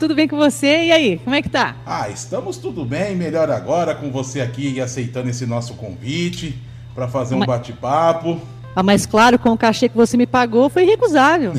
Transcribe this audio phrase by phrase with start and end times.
[0.00, 0.84] Tudo bem com você?
[0.84, 1.74] E aí, como é que tá?
[1.84, 6.56] Ah, estamos tudo bem, melhor agora com você aqui e aceitando esse nosso convite
[6.94, 8.40] para fazer um Mas- bate-papo.
[8.76, 11.52] Ah, mas claro, com o cachê que você me pagou foi irrecusável.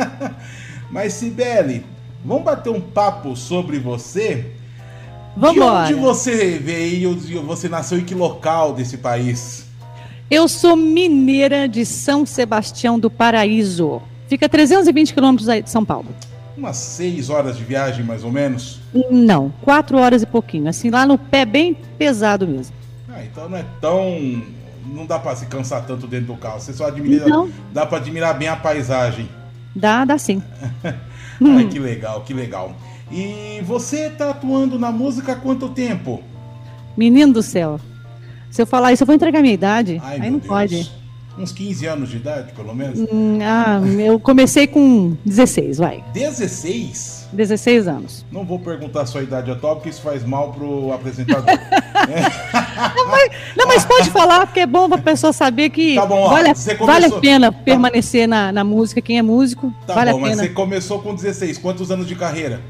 [0.92, 1.86] Mas Sibeli,
[2.22, 4.52] vamos bater um papo sobre você?
[5.34, 5.86] Vambora.
[5.86, 7.14] De onde você veio?
[7.46, 9.64] Você nasceu em que local desse país?
[10.30, 14.02] Eu sou mineira de São Sebastião do Paraíso.
[14.28, 16.08] Fica a 320 quilômetros de São Paulo.
[16.56, 18.80] Umas seis horas de viagem, mais ou menos.
[19.10, 20.68] Não, quatro horas e pouquinho.
[20.68, 22.74] Assim, lá no pé bem pesado mesmo.
[23.08, 24.42] Ah, então não é tão.
[24.86, 26.60] Não dá para se cansar tanto dentro do carro.
[26.60, 27.26] Você só admira.
[27.26, 27.50] Não.
[27.72, 29.28] Dá para admirar bem a paisagem.
[29.74, 30.40] Dá, dá sim.
[31.42, 32.76] Ai, que legal, que legal.
[33.10, 36.22] E você tá atuando na música há quanto tempo?
[36.96, 37.80] Menino do céu.
[38.50, 40.00] Se eu falar isso, eu vou entregar minha idade.
[40.04, 40.48] Ai, aí não Deus.
[40.48, 40.92] pode.
[41.36, 43.00] Uns 15 anos de idade, pelo menos?
[43.12, 46.04] Hum, Ah, eu comecei com 16, vai.
[46.14, 47.28] 16?
[47.32, 48.24] 16 anos.
[48.30, 51.44] Não vou perguntar a sua idade atual, porque isso faz mal pro apresentador.
[53.56, 56.50] Não, mas pode falar, porque é bom pra pessoa saber que Tá bom, ó, vale,
[56.50, 60.12] a- você vale começou- a pena permanecer na, na música, quem é músico, Tá vale
[60.12, 60.42] bom, a mas pena.
[60.44, 61.58] você começou com 16.
[61.58, 62.60] Quantos anos de carreira?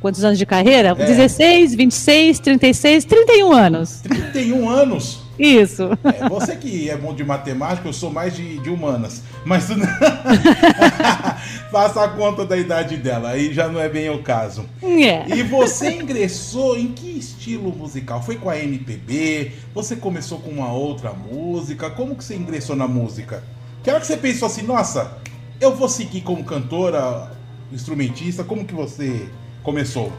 [0.00, 0.88] Quantos anos de carreira?
[0.98, 1.06] É.
[1.06, 4.00] 16, 26, 36, 31 anos.
[4.02, 5.20] 31 anos.
[5.38, 5.90] Isso.
[6.04, 9.22] É, você que é bom de matemática, eu sou mais de, de humanas.
[9.44, 9.68] Mas
[11.70, 14.64] faça a conta da idade dela, aí já não é bem o caso.
[14.82, 15.28] É.
[15.34, 18.22] E você ingressou em que estilo musical?
[18.22, 19.52] Foi com a MPB?
[19.74, 21.90] Você começou com uma outra música?
[21.90, 23.44] Como que você ingressou na música?
[23.82, 25.18] Que hora que você pensou assim, nossa,
[25.60, 27.30] eu vou seguir como cantora,
[27.72, 28.42] instrumentista?
[28.42, 29.28] Como que você
[29.62, 30.12] começou?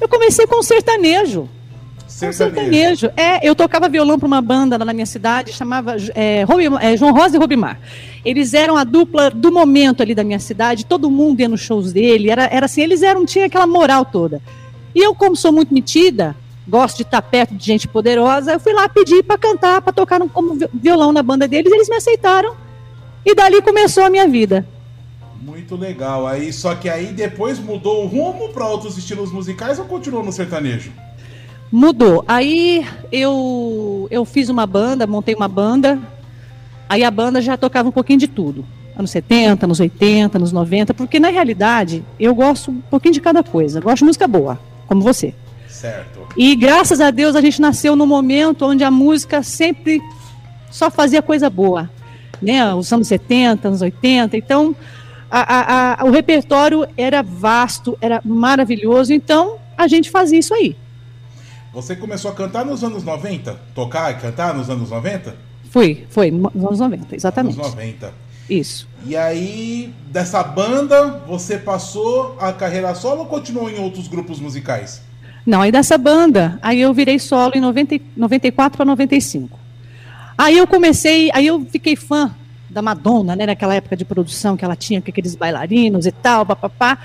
[0.00, 1.48] Eu comecei com sertanejo.
[2.12, 3.10] Sertanejo.
[3.16, 6.44] É, eu tocava violão para uma banda lá na minha cidade, chamava é,
[6.80, 7.80] é, João Rosa e Robimar.
[8.24, 11.92] Eles eram a dupla do momento ali da minha cidade, todo mundo ia nos shows
[11.92, 14.40] dele, era, era assim, eles eram, tinha aquela moral toda.
[14.94, 16.36] E eu, como sou muito metida,
[16.68, 20.20] gosto de estar perto de gente poderosa, eu fui lá pedir para cantar, para tocar
[20.20, 22.54] no- como vi- violão na banda deles, eles me aceitaram.
[23.24, 24.66] E dali começou a minha vida.
[25.40, 26.26] Muito legal.
[26.26, 30.30] Aí, só que aí depois mudou o rumo para outros estilos musicais ou continuou no
[30.30, 30.92] sertanejo?
[31.72, 32.22] Mudou.
[32.28, 35.98] Aí eu, eu fiz uma banda, montei uma banda.
[36.88, 38.64] Aí a banda já tocava um pouquinho de tudo.
[38.94, 43.42] Anos 70, anos 80, anos 90, porque na realidade eu gosto um pouquinho de cada
[43.42, 43.80] coisa.
[43.80, 45.34] Gosto de música boa, como você.
[45.66, 46.20] Certo.
[46.36, 49.98] E graças a Deus a gente nasceu num momento onde a música sempre
[50.70, 51.88] só fazia coisa boa.
[52.42, 52.74] Né?
[52.74, 54.36] Os anos 70, anos 80.
[54.36, 54.76] Então
[55.30, 59.14] a- a- a- o repertório era vasto, era maravilhoso.
[59.14, 60.76] Então a gente fazia isso aí.
[61.72, 63.56] Você começou a cantar nos anos 90?
[63.74, 65.34] Tocar e cantar nos anos 90?
[65.70, 67.58] Foi, foi, nos anos 90, exatamente.
[67.58, 68.12] Anos 90.
[68.50, 68.86] Isso.
[69.06, 75.00] E aí, dessa banda, você passou a carreira solo ou continuou em outros grupos musicais?
[75.46, 79.58] Não, aí dessa banda, aí eu virei solo em 90, e- 94 para 95.
[80.36, 82.34] Aí eu comecei, aí eu fiquei fã
[82.68, 86.44] da Madonna, né, naquela época de produção que ela tinha com aqueles bailarinos e tal,
[86.44, 86.98] papapá.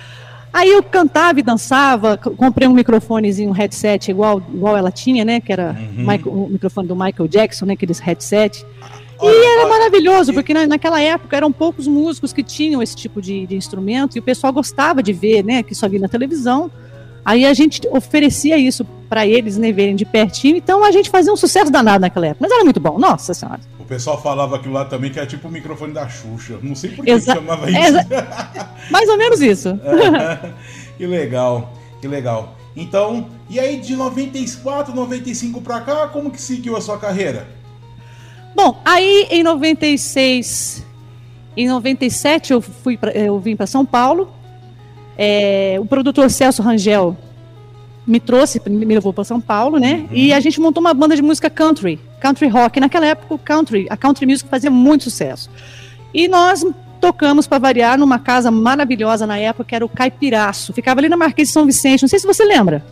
[0.53, 5.39] Aí eu cantava e dançava, comprei um microfonezinho, um headset igual, igual ela tinha, né,
[5.39, 6.05] que era Uhum.
[6.07, 8.65] Michael- o microfone do Michael Jackson, né, aqueles headset.
[9.19, 12.81] Olha, E era olha, maravilhoso, e- porque na, naquela época eram poucos músicos que tinham
[12.81, 15.63] esse tipo de, de instrumento e o pessoal gostava de ver, né?
[15.63, 16.71] Que só via na televisão.
[17.25, 19.71] Aí a gente oferecia isso para eles, né?
[19.71, 20.55] Verem de pertinho.
[20.55, 22.39] Então a gente fazia um sucesso danado naquela época.
[22.47, 23.59] Mas era muito bom, nossa senhora.
[23.87, 26.59] O pessoal falava aquilo lá também que era tipo o microfone da Xuxa.
[26.61, 27.79] Não sei por que Exa- chamava isso.
[27.79, 28.05] Exa-
[28.91, 29.79] Mais ou menos isso.
[30.97, 31.71] que legal,
[32.01, 32.57] que legal.
[32.75, 37.47] Então, e aí de 94, 95 pra cá, como que seguiu a sua carreira?
[38.53, 40.85] Bom, aí em 96,
[41.55, 44.29] em 97 eu fui pra, eu vim para São Paulo.
[45.17, 47.15] É, o produtor Celso Rangel
[48.07, 50.05] me trouxe, me levou para São Paulo, né?
[50.09, 50.15] Uhum.
[50.17, 52.79] E a gente montou uma banda de música country, country rock.
[52.79, 55.49] Naquela época o country, a country music fazia muito sucesso.
[56.13, 56.65] E nós
[57.01, 60.71] tocamos para variar numa casa maravilhosa na época que era o Caipiraço.
[60.73, 62.01] Ficava ali na Marquês de São Vicente.
[62.01, 62.83] Não sei se você lembra.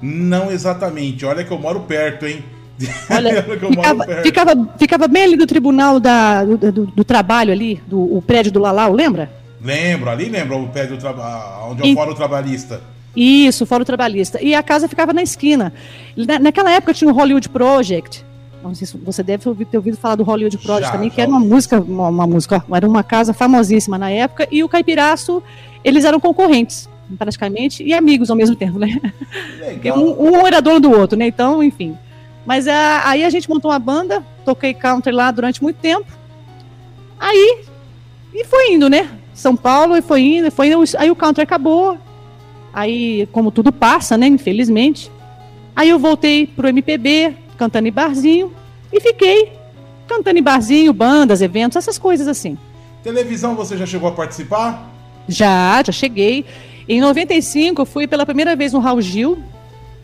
[0.00, 1.24] Não exatamente.
[1.24, 2.44] Olha que eu moro perto, hein?
[3.10, 4.22] Olha, que eu ficava, moro perto.
[4.22, 8.50] ficava, ficava bem ali do tribunal da, do, do- do trabalho ali, do o prédio
[8.52, 9.30] do Lalau, lembra?
[9.62, 12.80] Lembro, ali lembra o pé do trabalho, onde é E- o fórum trabalhista.
[13.14, 14.42] Isso, fora o trabalhista.
[14.42, 15.72] E a casa ficava na esquina.
[16.16, 18.24] Na- naquela época tinha o Hollywood Project.
[18.62, 21.30] Não sei se você deve ter ouvido falar do Hollywood Project Já, também, que era
[21.30, 24.46] uma música, uma, uma música, ó, era uma casa famosíssima na época.
[24.50, 25.42] E o Caipiraço,
[25.82, 29.00] eles eram concorrentes, praticamente, e amigos ao mesmo tempo, né?
[29.96, 31.26] Um, um era dono do outro, né?
[31.26, 31.96] Então, enfim.
[32.44, 36.06] Mas ah, aí a gente montou uma banda, toquei country lá durante muito tempo.
[37.18, 37.62] Aí,
[38.34, 39.08] e foi indo, né?
[39.34, 40.82] São Paulo, e foi indo, e foi indo.
[40.98, 41.96] Aí o country acabou.
[42.72, 44.26] Aí, como tudo passa, né?
[44.26, 45.10] Infelizmente.
[45.74, 48.52] Aí eu voltei pro MPB, cantando em barzinho,
[48.92, 49.52] e fiquei
[50.06, 52.58] cantando em barzinho, bandas, eventos, essas coisas assim.
[53.02, 54.90] Televisão você já chegou a participar?
[55.28, 56.44] Já, já cheguei.
[56.88, 59.38] Em 95 eu fui pela primeira vez no Raul Gil,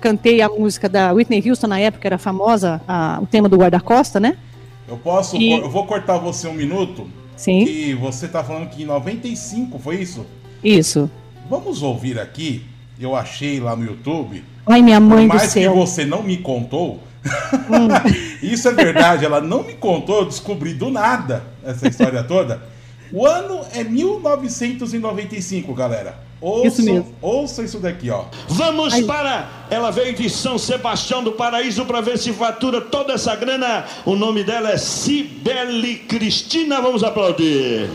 [0.00, 4.20] cantei a música da Whitney Houston na época, era famosa, a, o tema do guarda-costa,
[4.20, 4.36] né?
[4.88, 7.08] Eu posso, E- eu vou cortar você um minuto.
[7.36, 7.64] Sim.
[7.64, 10.24] Que você tá falando que em 95, foi isso?
[10.62, 11.10] Isso.
[11.48, 12.64] Vamos ouvir aqui.
[12.98, 14.42] Eu achei lá no YouTube.
[14.66, 15.74] Ai, minha Por mãe do mais que céu.
[15.74, 17.88] você não me contou, Hum.
[18.40, 22.62] isso é verdade, ela não me contou, eu descobri do nada essa história toda.
[23.12, 26.18] O ano é 1995, galera.
[26.40, 27.12] Ouçam, Isso mesmo.
[27.20, 28.24] ouça isso daqui, ó.
[28.48, 29.02] Vamos Ai.
[29.04, 29.48] para.
[29.70, 33.84] Ela veio de São Sebastião do Paraíso para ver se fatura toda essa grana.
[34.04, 36.80] O nome dela é Cibele Cristina.
[36.80, 37.88] Vamos aplaudir.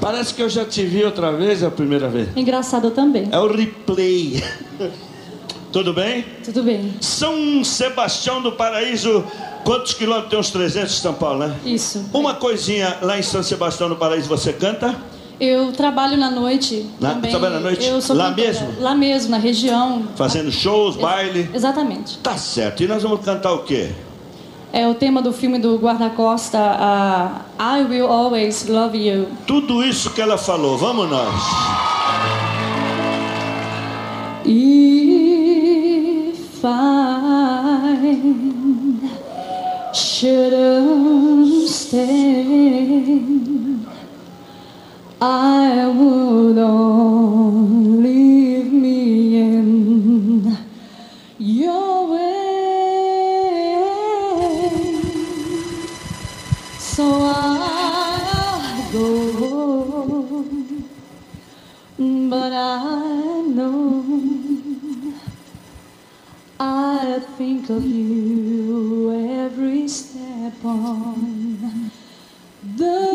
[0.00, 2.28] Parece que eu já te vi outra vez, é a primeira vez.
[2.36, 3.28] Engraçado também.
[3.30, 4.42] É o replay.
[5.72, 6.24] Tudo bem?
[6.44, 6.94] Tudo bem.
[7.00, 9.24] São Sebastião do Paraíso.
[9.64, 10.38] Quantos quilômetros tem?
[10.38, 11.54] Uns 300 de São Paulo, né?
[11.64, 12.04] Isso.
[12.12, 14.94] Uma coisinha lá em São Sebastião do Paraíso você canta?
[15.38, 16.86] Eu trabalho na noite.
[16.98, 17.30] Na- também.
[17.30, 17.86] trabalha à noite?
[17.86, 18.46] Eu sou Lá cantora.
[18.48, 18.80] mesmo?
[18.80, 20.04] Lá mesmo, na região.
[20.16, 21.50] Fazendo shows, Ex- baile?
[21.54, 22.18] Exatamente.
[22.18, 22.82] Tá certo.
[22.82, 23.90] E nós vamos cantar o quê?
[24.72, 27.40] É o tema do filme do Guarda-Costa, a
[27.78, 29.28] I Will Always Love You.
[29.46, 30.76] Tudo isso que ela falou.
[30.76, 31.34] Vamos nós.
[34.44, 35.04] If
[36.64, 38.18] I
[39.92, 41.96] should understand,
[45.20, 47.47] I would only
[67.38, 69.12] think of you
[69.44, 71.88] every step on.
[72.76, 73.07] The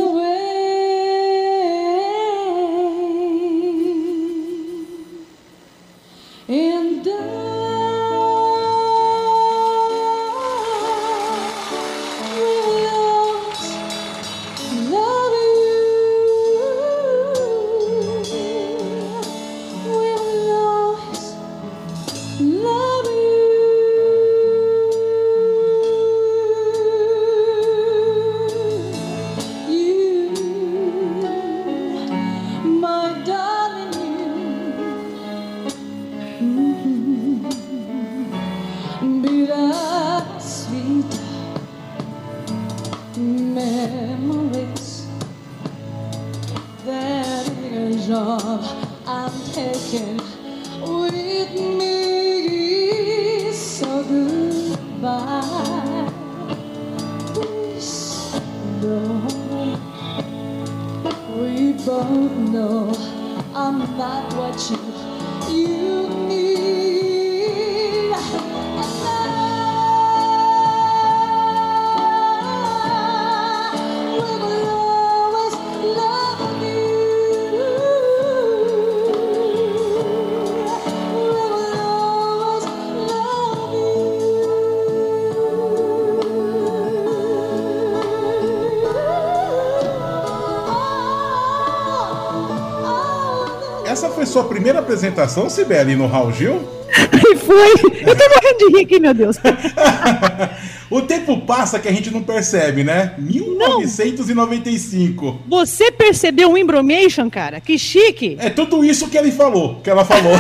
[94.34, 96.60] sua primeira apresentação, Sibeli, no Raul Gil?
[97.26, 97.72] E foi.
[98.08, 99.38] Eu tô morrendo de rir aqui, meu Deus.
[100.92, 103.16] o tempo passa que a gente não percebe, né?
[103.18, 105.40] 1995.
[105.48, 107.60] Você percebeu o Imbromation, cara?
[107.60, 108.38] Que chique.
[108.40, 110.34] É tudo isso que ele falou, que ela falou.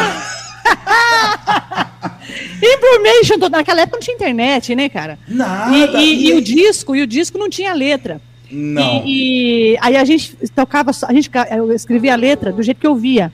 [2.62, 5.18] Imbromation, to- naquela época não tinha internet, né, cara?
[5.28, 5.76] Nada.
[6.02, 8.22] E, e- e o disco, e o disco não tinha letra.
[8.52, 9.04] Não.
[9.06, 12.88] E, e aí a gente tocava, a gente, eu escrevia a letra do jeito que
[12.88, 13.32] eu via.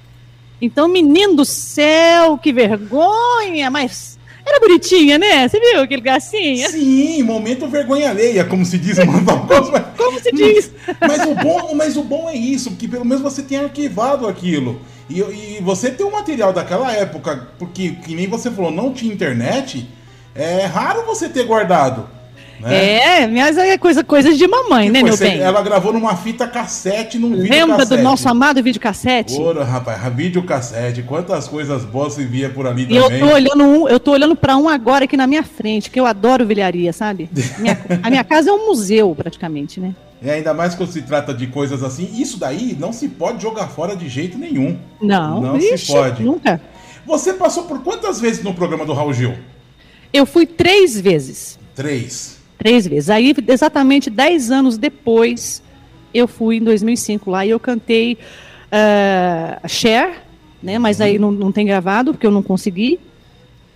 [0.62, 5.48] Então, menino do céu, que vergonha, mas era bonitinha, né?
[5.48, 6.70] Você viu aquele gacinho?
[6.70, 8.98] Sim, momento vergonha alheia, como se diz.
[9.96, 10.72] Como se diz?
[11.00, 14.82] Mas o bom, mas o bom é isso, que pelo menos você tem arquivado aquilo.
[15.10, 19.14] E, e você tem o material daquela época, porque que nem você falou, não tinha
[19.14, 19.88] internet,
[20.34, 22.10] é raro você ter guardado.
[22.60, 23.22] Né?
[23.24, 25.40] É, mas é coisa, coisas de mamãe, né, Foi, meu bem?
[25.40, 27.98] Ela gravou numa fita cassete, num vídeo Lembra cassete.
[27.98, 29.40] do nosso amado videocassete?
[29.40, 33.20] Ora, rapaz, a videocassete, quantas coisas boas se via por ali E eu também.
[33.20, 36.06] tô olhando um, eu tô olhando para um agora aqui na minha frente, que eu
[36.06, 37.30] adoro velharia, sabe?
[37.60, 39.96] Minha- a minha casa é um museu, praticamente, né?
[40.22, 42.10] É, ainda mais quando se trata de coisas assim.
[42.20, 44.78] Isso daí não se pode jogar fora de jeito nenhum.
[45.02, 46.24] Não, não ixi, se pode.
[46.24, 46.60] Nunca.
[47.06, 49.34] Você passou por quantas vezes no programa do Raul Gil?
[50.12, 51.58] Eu fui três vezes.
[51.74, 52.38] Três.
[52.60, 53.10] Três vezes.
[53.10, 55.64] Aí, exatamente dez anos depois,
[56.14, 58.18] eu fui em 2005 lá e eu cantei
[58.68, 60.24] uh, Cher,
[60.62, 60.78] né?
[60.78, 63.00] Mas aí não, não tem gravado, porque eu não consegui.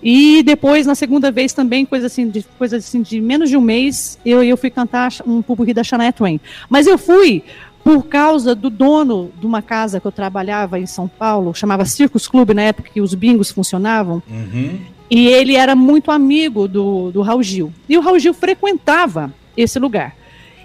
[0.03, 3.61] E depois, na segunda vez também, coisa assim, de, coisa assim, de menos de um
[3.61, 6.41] mês, eu, eu fui cantar um público da Shania Twain.
[6.69, 7.41] Mas eu fui
[7.85, 12.27] por causa do dono de uma casa que eu trabalhava em São Paulo, chamava Circus
[12.27, 14.21] Clube, na época que os bingos funcionavam.
[14.29, 14.79] Uhum.
[15.15, 17.71] E ele era muito amigo do, do Raul Gil.
[17.87, 20.15] E o Raul Gil frequentava esse lugar.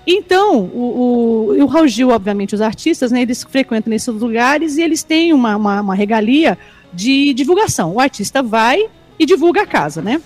[0.07, 4.83] Então, o, o, o Raul Gil, obviamente, os artistas, né, eles frequentam nesses lugares e
[4.83, 6.57] eles têm uma, uma, uma regalia
[6.95, 7.93] de divulgação.
[7.93, 8.89] O artista vai,
[9.19, 10.19] e divulga a casa, né?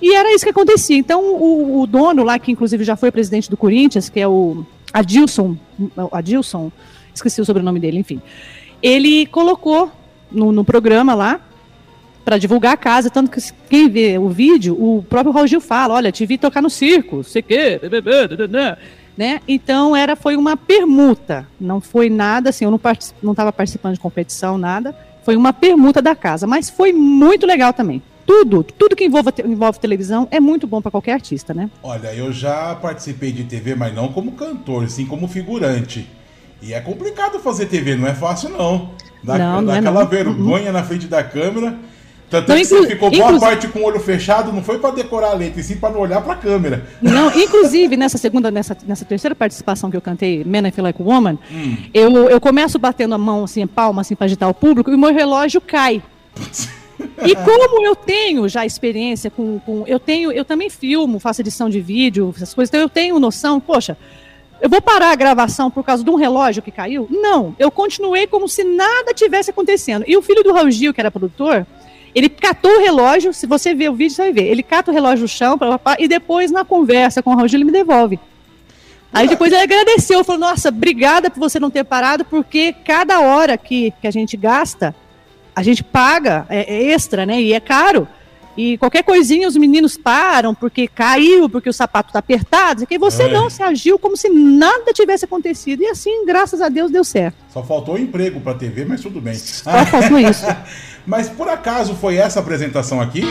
[0.00, 0.98] E era isso que acontecia.
[0.98, 4.66] Então, o, o dono lá, que inclusive já foi presidente do Corinthians, que é o
[4.92, 5.56] Adilson,
[6.10, 6.70] Adilson,
[7.14, 8.20] esqueci o sobrenome dele, enfim.
[8.82, 9.90] Ele colocou
[10.30, 11.40] no, no programa lá
[12.24, 15.94] para divulgar a casa, tanto que quem vê o vídeo, o próprio Raul Gil fala,
[15.94, 17.80] olha, te vi tocar no circo, sei que,
[19.16, 19.40] né?
[19.46, 22.80] Então era foi uma permuta, não foi nada assim, eu não
[23.22, 24.94] não estava participando de competição, nada.
[25.24, 29.78] Foi uma permuta da casa, mas foi muito legal também tudo, tudo que envolve, envolve
[29.78, 31.68] televisão é muito bom para qualquer artista, né?
[31.82, 36.08] Olha, eu já participei de TV, mas não como cantor, sim como figurante.
[36.60, 38.90] E é complicado fazer TV, não é fácil não.
[39.22, 40.72] Dá, não, dá não aquela é vergonha uhum.
[40.72, 41.76] na frente da câmera.
[42.32, 44.94] Tanto é não, que você ficou boa parte com o olho fechado, não foi para
[44.94, 46.86] decorar a letra, e sim para não olhar para a câmera.
[47.02, 51.02] Não, inclusive nessa segunda, nessa, nessa terceira participação que eu cantei, Men I Feel Like
[51.02, 51.76] a Woman, hum.
[51.92, 54.98] eu, eu começo batendo a mão assim, palma assim para agitar o público e o
[54.98, 56.02] meu relógio cai.
[57.24, 61.68] E como eu tenho já experiência com, com, Eu tenho, eu também filmo, faço edição
[61.68, 63.96] de vídeo, essas coisas, então eu tenho noção, poxa,
[64.60, 67.08] eu vou parar a gravação por causa de um relógio que caiu?
[67.10, 70.04] Não, eu continuei como se nada tivesse acontecendo.
[70.06, 71.66] E o filho do Raul Gil, que era produtor,
[72.14, 74.44] ele catou o relógio, se você ver o vídeo, você vai ver.
[74.44, 77.48] Ele cata o relógio no chão pra, pra, e depois, na conversa com o Raul
[77.48, 78.18] Gil, ele me devolve.
[79.12, 83.58] Aí depois ele agradeceu, falou, nossa, obrigada por você não ter parado, porque cada hora
[83.58, 84.94] que, que a gente gasta,
[85.54, 87.40] a gente paga, é, é, extra, né?
[87.40, 88.08] E é caro.
[88.56, 92.86] E qualquer coisinha os meninos param porque caiu, porque o sapato está apertado.
[92.86, 95.82] Que você não, se agiu como se nada tivesse acontecido.
[95.82, 97.36] E assim, graças a Deus, deu certo.
[97.50, 99.34] Só faltou emprego para TV, mas tudo bem.
[99.34, 100.44] Só faltou isso.
[101.06, 103.24] mas por acaso foi essa apresentação aqui?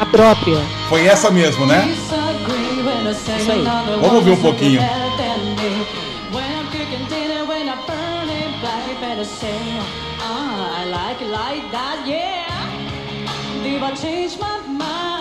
[0.00, 0.58] A própria.
[0.88, 1.88] Foi essa mesmo, né?
[1.88, 3.64] Isso aí.
[4.00, 4.80] Vamos ouvir um pouquinho.
[10.24, 13.62] ah, I like it like that, yeah.
[13.62, 15.11] Did I change my mind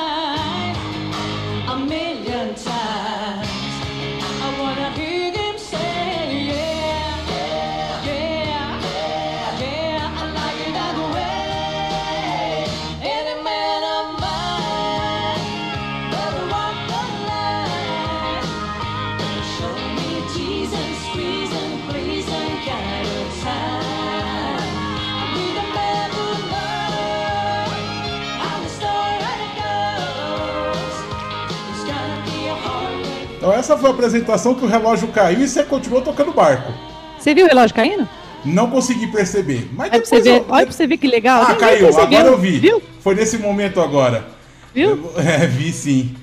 [33.72, 36.74] essa foi a apresentação que o relógio caiu e você continuou tocando barco.
[37.18, 38.08] Você viu o relógio caindo?
[38.44, 39.70] Não consegui perceber.
[39.72, 40.46] Mas Olha pra você ver, eu...
[40.50, 41.44] olha pra você ver que legal.
[41.44, 42.60] Ah, caiu, agora eu vi.
[42.60, 42.82] Viu?
[43.00, 44.28] Foi nesse momento agora.
[44.74, 44.90] Viu?
[44.90, 46.16] Eu, é, vi sim.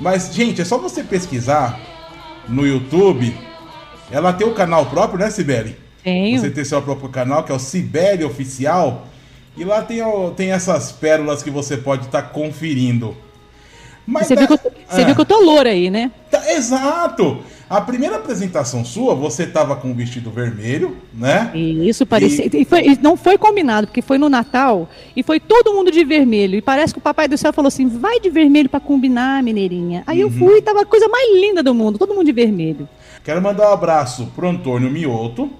[0.00, 1.78] Mas, gente, é só você pesquisar
[2.48, 3.36] no YouTube.
[4.10, 5.76] Ela tem o um canal próprio, né, Sibeli?
[6.02, 6.40] Tenho.
[6.40, 9.06] Você tem seu próprio canal, que é o Sibeli Oficial.
[9.56, 9.98] E lá tem,
[10.36, 13.16] tem essas pérolas que você pode estar tá conferindo.
[14.06, 15.04] Mas você, viu que, eu, você é.
[15.04, 16.10] viu que eu tô loura aí, né?
[16.30, 17.42] Tá, exato!
[17.68, 21.50] A primeira apresentação sua, você tava com um vestido vermelho, né?
[21.54, 22.44] Isso, parecia.
[22.46, 22.62] E...
[22.62, 26.04] E foi, e não foi combinado, porque foi no Natal e foi todo mundo de
[26.04, 26.56] vermelho.
[26.56, 30.04] E parece que o Papai do Céu falou assim: vai de vermelho para combinar, mineirinha.
[30.06, 30.30] Aí uhum.
[30.30, 32.88] eu fui e tava a coisa mais linda do mundo, todo mundo de vermelho.
[33.24, 35.50] Quero mandar um abraço pro Antônio Mioto,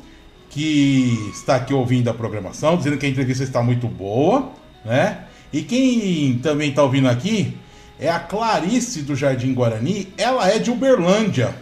[0.50, 4.50] que está aqui ouvindo a programação, dizendo que a entrevista está muito boa,
[4.84, 5.20] né?
[5.50, 7.56] E quem também está ouvindo aqui
[7.98, 10.08] é a Clarice do Jardim Guarani.
[10.16, 11.54] Ela é de Uberlândia.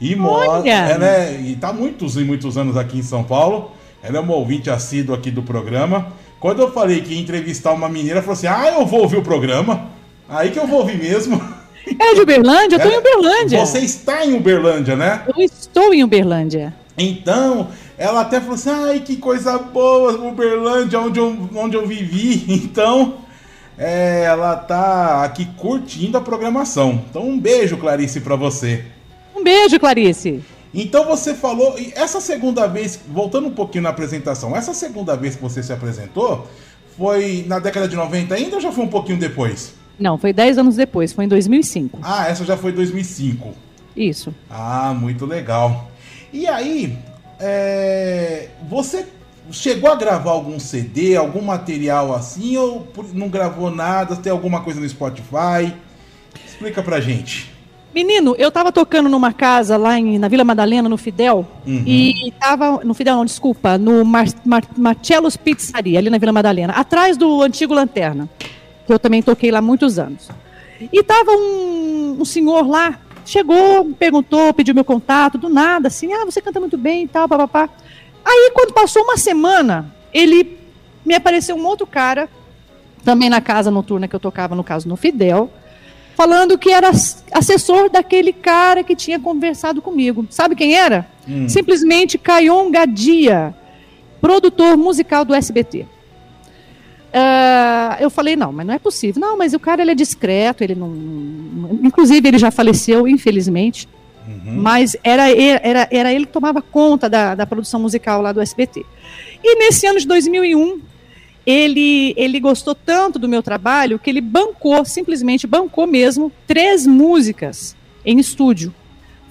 [0.00, 0.68] E mora.
[0.68, 3.70] Ela é, e tá muitos e muitos anos aqui em São Paulo.
[4.02, 6.08] Ela é uma ouvinte assídua aqui do programa.
[6.40, 9.18] Quando eu falei que ia entrevistar uma mineira, ela falou assim: Ah, eu vou ouvir
[9.18, 9.88] o programa.
[10.28, 11.40] Aí que eu vou ouvir mesmo.
[11.98, 12.76] É de Uberlândia?
[12.76, 13.66] Eu tô é, em Uberlândia.
[13.66, 15.24] Você está em Uberlândia, né?
[15.26, 16.72] Eu estou em Uberlândia.
[16.96, 17.68] Então,
[17.98, 22.44] ela até falou assim: ai, que coisa boa, Uberlândia, onde eu, onde eu vivi.
[22.62, 23.14] Então,
[23.78, 27.02] é, ela tá aqui curtindo a programação.
[27.08, 28.84] Então um beijo, Clarice, para você.
[29.36, 30.42] Um beijo, Clarice.
[30.74, 35.42] Então você falou, essa segunda vez, voltando um pouquinho na apresentação, essa segunda vez que
[35.42, 36.46] você se apresentou
[36.96, 39.74] foi na década de 90 ainda ou já foi um pouquinho depois?
[39.98, 41.98] Não, foi 10 anos depois, foi em 2005.
[42.02, 43.54] Ah, essa já foi 2005.
[43.94, 44.34] Isso.
[44.50, 45.90] Ah, muito legal.
[46.32, 46.98] E aí,
[47.38, 49.06] é, você
[49.50, 54.16] chegou a gravar algum CD, algum material assim, ou não gravou nada?
[54.16, 55.74] Tem alguma coisa no Spotify?
[56.46, 57.50] Explica pra gente.
[57.94, 61.82] Menino, eu tava tocando numa casa lá em, na Vila Madalena, no Fidel, Uhum.
[61.86, 66.72] e tava, no Fidel não, desculpa, no Mar, Mar, Marcello's Pizzaria, ali na Vila Madalena,
[66.72, 68.26] atrás do antigo Lanterna,
[68.86, 70.30] que eu também toquei lá muitos anos.
[70.90, 76.10] E tava um, um senhor lá, chegou, me perguntou, pediu meu contato, do nada, assim,
[76.14, 77.68] ah, você canta muito bem e tal, papapá.
[78.24, 80.58] Aí, quando passou uma semana, ele
[81.04, 82.28] me apareceu um outro cara,
[83.04, 85.50] também na casa noturna que eu tocava, no caso, no Fidel,
[86.16, 86.90] falando que era
[87.32, 90.26] assessor daquele cara que tinha conversado comigo.
[90.30, 91.06] Sabe quem era?
[91.28, 91.48] Hum.
[91.48, 93.54] Simplesmente Cayon Gadia,
[94.20, 95.86] produtor musical do SBT.
[97.12, 99.20] Ah, eu falei, não, mas não é possível.
[99.20, 100.92] Não, mas o cara ele é discreto, ele não-
[101.82, 103.88] Inclusive, ele já faleceu, infelizmente.
[104.26, 108.84] Mas era, era, era ele que tomava conta da, da produção musical lá do SBT.
[109.42, 110.80] E nesse ano de 2001,
[111.44, 117.74] ele, ele gostou tanto do meu trabalho que ele bancou, simplesmente bancou mesmo, três músicas
[118.04, 118.72] em estúdio.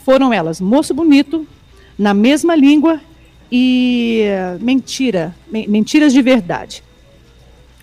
[0.04, 1.48] Foram elas Moço Bonito,
[1.98, 3.00] Na Mesma Língua
[3.52, 6.84] e eh, Mentira, Men- Mentiras de Verdade.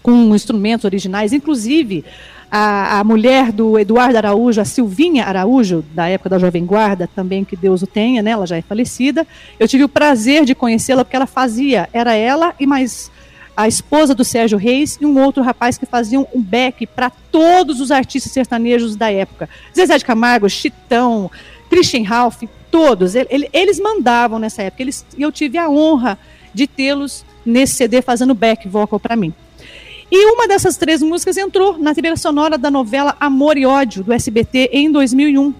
[0.02, 2.04] Com instrumentos originais, inclusive
[2.50, 7.44] a, a mulher do Eduardo Araújo, a Silvinha Araújo, da época da Jovem Guarda, também
[7.44, 8.30] que Deus o tenha, né?
[8.30, 9.26] Ela já é falecida.
[9.58, 13.10] Eu tive o prazer de conhecê-la porque ela fazia, era ela e mais
[13.56, 17.80] a esposa do Sérgio Reis e um outro rapaz que faziam um back para todos
[17.80, 19.48] os artistas sertanejos da época.
[19.76, 21.30] Zezé de Camargo, Chitão,
[21.68, 23.14] Christian Ralph, todos.
[23.16, 24.82] Ele- ele- eles mandavam nessa época.
[24.82, 26.16] Eles, eu tive a honra
[26.54, 29.34] de tê-los nesse CD fazendo back vocal para mim.
[30.10, 34.12] E uma dessas três músicas entrou na trilha sonora da novela Amor e Ódio, do
[34.12, 35.52] SBT, em 2001.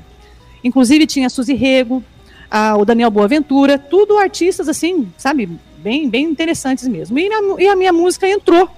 [0.64, 2.02] Inclusive tinha a Suzy Rego,
[2.50, 7.18] a- o Daniel Boaventura, tudo artistas assim, sabe, bem, bem interessantes mesmo.
[7.18, 8.68] E a, e a minha música entrou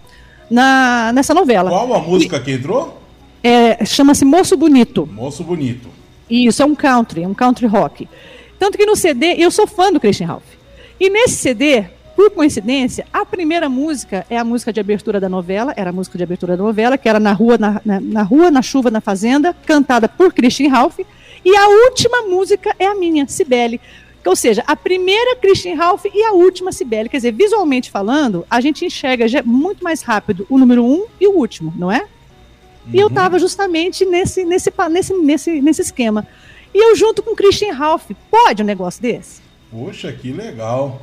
[0.50, 1.70] na, nessa novela.
[1.70, 3.00] Qual a música que entrou?
[3.42, 5.08] É, Chama-se Moço Bonito.
[5.12, 5.88] Moço Bonito.
[6.28, 8.08] E isso é um country, um country rock.
[8.58, 10.42] Tanto que no CD, eu sou fã do Christian Ralph.
[10.98, 11.84] E nesse CD,
[12.20, 16.18] por coincidência, a primeira música é a música de abertura da novela, era a música
[16.18, 19.00] de abertura da novela, que era Na Rua, na, na, na Rua, na Chuva, na
[19.00, 20.98] Fazenda, cantada por Christian Ralph.
[21.42, 23.80] E a última música é a minha, Cibele.
[24.22, 27.08] Ou seja, a primeira Christian Ralph e a última Cibele.
[27.08, 31.26] Quer dizer, visualmente falando, a gente enxerga já muito mais rápido o número um e
[31.26, 32.04] o último, não é?
[32.92, 36.26] E eu estava justamente nesse, nesse, nesse, nesse, nesse esquema.
[36.74, 38.10] E eu junto com o Christian Ralph.
[38.30, 39.40] Pode um negócio desse?
[39.70, 41.00] Poxa, que legal.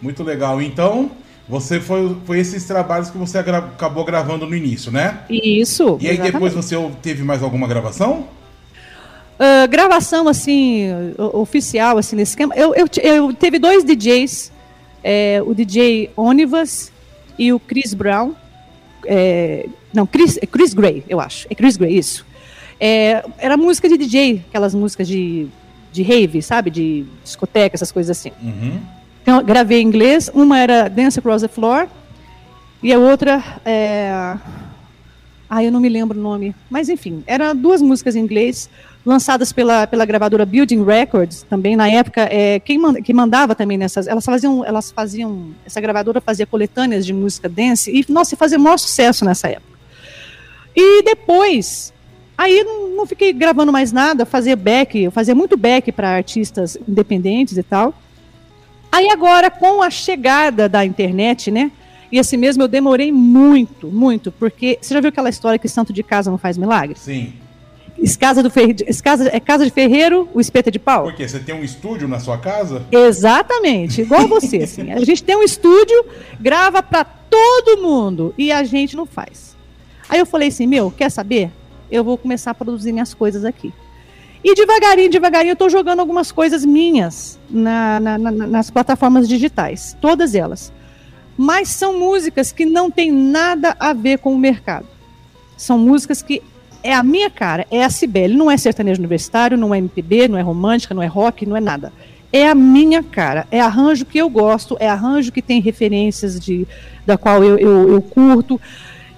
[0.00, 0.60] Muito legal.
[0.60, 1.10] Então,
[1.48, 5.20] você foi, foi esses trabalhos que você agra- acabou gravando no início, né?
[5.30, 5.98] Isso.
[6.00, 6.92] E aí depois exatamente.
[6.92, 8.26] você teve mais alguma gravação?
[9.38, 10.88] Ah, gravação, assim,
[11.32, 12.54] oficial, assim, nesse esquema.
[12.54, 14.50] Eu, eu, eu teve dois DJs,
[15.04, 16.90] é, o DJ Onivas
[17.38, 18.32] e o Chris Brown.
[19.04, 21.46] É, não, Chris, é Chris Gray, eu acho.
[21.50, 22.26] É Chris Gray, isso.
[22.80, 25.46] É, era música de DJ, aquelas músicas de,
[25.92, 26.70] de rave, sabe?
[26.70, 28.32] De discoteca, essas coisas assim.
[28.42, 28.80] Uhum.
[29.26, 30.30] Então, gravei em inglês.
[30.32, 31.88] Uma era Dance Across the Floor
[32.80, 34.36] e a outra é...
[35.50, 36.54] Ah, eu não me lembro o nome.
[36.70, 38.70] Mas, enfim, eram duas músicas em inglês
[39.04, 43.76] lançadas pela, pela gravadora Building Records, também na época, é, quem man, que mandava também
[43.76, 48.58] nessas, elas faziam, elas faziam, essa gravadora fazia coletâneas de música dance e, nossa, fazia
[48.60, 49.76] maior sucesso nessa época.
[50.74, 51.92] E depois,
[52.38, 52.64] aí
[52.96, 57.62] não fiquei gravando mais nada, fazia back, eu fazia muito back para artistas independentes e
[57.64, 57.92] tal.
[58.96, 61.70] Aí agora, com a chegada da internet, né?
[62.10, 65.92] E assim mesmo eu demorei muito, muito, porque você já viu aquela história que santo
[65.92, 66.98] de casa não faz milagre?
[66.98, 67.34] Sim.
[68.18, 68.72] Casa do ferre...
[69.04, 69.28] casa...
[69.30, 71.04] É casa de ferreiro, o espeto é de pau?
[71.04, 71.28] Por quê?
[71.28, 72.86] Você tem um estúdio na sua casa?
[72.90, 74.62] Exatamente, igual você.
[74.62, 74.90] Assim.
[74.90, 76.06] A gente tem um estúdio,
[76.40, 79.54] grava para todo mundo e a gente não faz.
[80.08, 81.50] Aí eu falei assim, meu, quer saber?
[81.90, 83.74] Eu vou começar a produzir minhas coisas aqui.
[84.48, 89.96] E devagarinho, devagarinho, eu estou jogando algumas coisas minhas na, na, na, nas plataformas digitais,
[90.00, 90.72] todas elas.
[91.36, 94.86] Mas são músicas que não têm nada a ver com o mercado.
[95.56, 96.40] São músicas que
[96.80, 100.38] é a minha cara, é a Cibele, não é sertanejo universitário, não é MPB, não
[100.38, 101.92] é romântica, não é rock, não é nada.
[102.32, 106.68] É a minha cara, é arranjo que eu gosto, é arranjo que tem referências de,
[107.04, 108.60] da qual eu, eu, eu curto.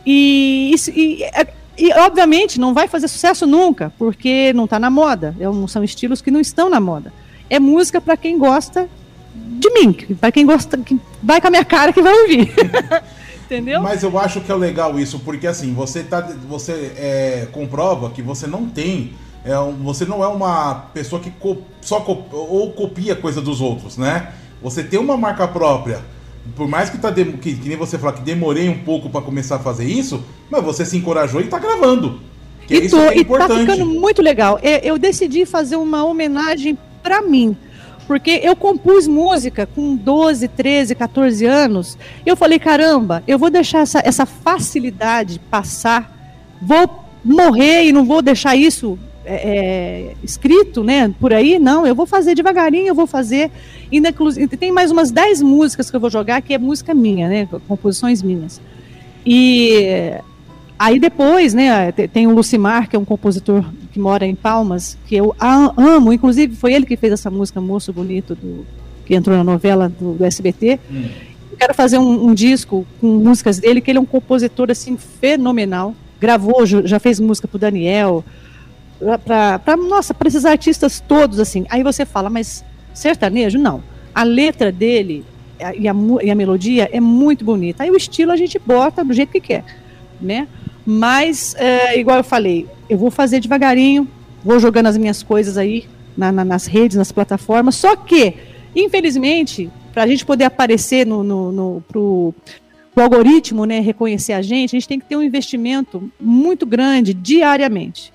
[0.06, 1.46] E, isso- e é,
[1.78, 5.34] e, obviamente, não vai fazer sucesso nunca, porque não está na moda.
[5.38, 7.12] É são estilos que não estão na moda.
[7.48, 8.88] É música para quem gosta
[9.32, 12.52] de mim, para quem gosta, que vai com a minha cara que vai ouvir.
[13.46, 13.80] Entendeu?
[13.80, 18.20] Mas eu acho que é legal isso, porque assim, você, tá, você é, comprova que
[18.20, 19.14] você não tem.
[19.44, 23.96] É, você não é uma pessoa que co só co ou copia coisa dos outros,
[23.96, 24.32] né?
[24.60, 26.02] Você tem uma marca própria
[26.56, 29.56] por mais que tá que, que nem você falar que demorei um pouco para começar
[29.56, 32.20] a fazer isso, mas você se encorajou e tá gravando.
[32.66, 34.58] Que e, é tô, é e tá ficando muito legal.
[34.62, 37.56] Eu, eu decidi fazer uma homenagem para mim.
[38.06, 41.98] Porque eu compus música com 12, 13, 14 anos.
[42.24, 46.10] E eu falei, caramba, eu vou deixar essa, essa facilidade passar.
[46.60, 51.94] Vou morrer e não vou deixar isso é, é, escrito, né, por aí, não, eu
[51.94, 53.50] vou fazer devagarinho, eu vou fazer,
[53.92, 54.10] ainda,
[54.58, 58.22] tem mais umas 10 músicas que eu vou jogar, que é música minha, né, composições
[58.22, 58.60] minhas.
[59.26, 60.14] E
[60.78, 65.14] aí depois, né, tem o Lucimar, que é um compositor que mora em Palmas, que
[65.14, 68.64] eu amo, inclusive foi ele que fez essa música Moço Bonito, do,
[69.04, 71.04] que entrou na novela do, do SBT, hum.
[71.50, 74.96] Eu quero fazer um, um disco com músicas dele, que ele é um compositor, assim,
[74.96, 78.24] fenomenal, gravou, já fez música pro Daniel,
[79.24, 81.66] para nossa, para esses artistas todos assim.
[81.68, 83.82] Aí você fala, mas sertanejo não.
[84.14, 85.24] A letra dele
[85.60, 87.82] e a, e a melodia é muito bonita.
[87.82, 89.64] Aí o estilo a gente bota do jeito que quer,
[90.20, 90.48] né?
[90.84, 94.08] Mas é, igual eu falei, eu vou fazer devagarinho,
[94.44, 97.76] vou jogando as minhas coisas aí na, na, nas redes, nas plataformas.
[97.76, 98.34] Só que,
[98.74, 102.34] infelizmente, para a gente poder aparecer no, no, no pro,
[102.96, 107.12] o algoritmo né, reconhecer a gente, a gente tem que ter um investimento muito grande
[107.12, 108.12] diariamente.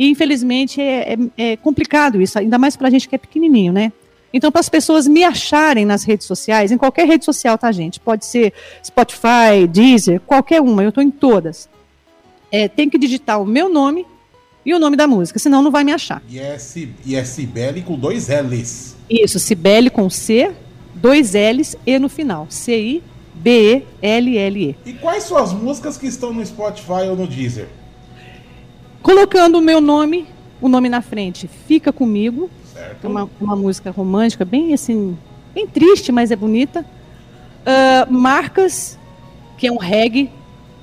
[0.00, 1.18] E, infelizmente, é, é,
[1.52, 3.92] é complicado isso, ainda mais para a gente que é pequenininho, né?
[4.32, 8.00] Então, para as pessoas me acharem nas redes sociais, em qualquer rede social, tá, gente?
[8.00, 11.68] Pode ser Spotify, Deezer, qualquer uma, eu estou em todas.
[12.50, 14.06] É, tem que digitar o meu nome
[14.64, 16.22] e o nome da música, senão não vai me achar.
[16.30, 16.56] E é,
[17.04, 18.96] e é Cibele com dois L's.
[19.10, 20.50] Isso, Cibele com C,
[20.94, 22.46] dois L's e no final.
[22.48, 23.04] C-I-B-E-L-L-E.
[24.86, 27.68] E quais são as músicas que estão no Spotify ou no Deezer?
[29.02, 30.26] Colocando o meu nome,
[30.60, 32.50] o nome na frente, Fica Comigo.
[32.72, 33.04] Certo.
[33.04, 35.16] É uma, uma música romântica, bem assim,
[35.54, 36.84] bem triste, mas é bonita.
[37.60, 38.98] Uh, Marcas,
[39.58, 40.30] que é um reggae,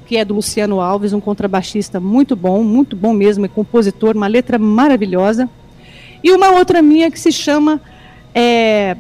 [0.05, 4.27] que é do Luciano Alves, um contrabaixista muito bom, muito bom mesmo, é compositor, uma
[4.27, 5.49] letra maravilhosa.
[6.23, 7.81] E uma outra minha que se chama
[8.33, 8.95] é,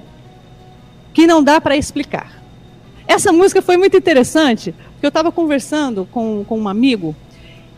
[1.13, 2.41] Que Não Dá para Explicar.
[3.07, 7.15] Essa música foi muito interessante, porque eu estava conversando com, com um amigo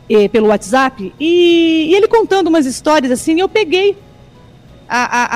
[0.09, 3.95] eh, pelo WhatsApp, e, e, ele contando umas histórias assim, eu peguei
[4.87, 5.27] a, a,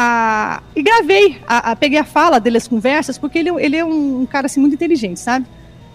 [0.57, 4.21] a e gravei, a, peguei a fala dele, as conversas, porque ele, ele é um,
[4.21, 5.45] um, cara assim, muito inteligente, sabe?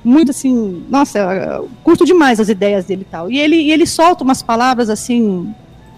[0.04, 3.30] Muito assim, nossa, curto demais as ideias dele e tal.
[3.30, 5.52] E ele, e ele solta umas palavras assim,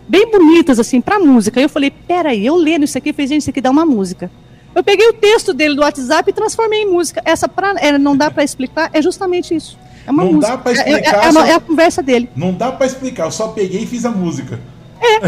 [0.09, 1.61] bem bonitas assim, pra música.
[1.61, 4.31] E eu falei, peraí, eu lendo isso aqui, fez gente, isso aqui dá uma música.
[4.75, 7.21] Eu peguei o texto dele do WhatsApp e transformei em música.
[7.25, 9.79] Essa pra, é, não dá para explicar, é justamente isso.
[10.07, 10.53] É uma não música.
[10.53, 11.15] dá pra explicar.
[11.15, 11.45] É, é, é, só...
[11.45, 12.29] é, a conversa dele.
[12.35, 14.59] Não dá pra explicar, eu só peguei e fiz a música.
[15.01, 15.21] É.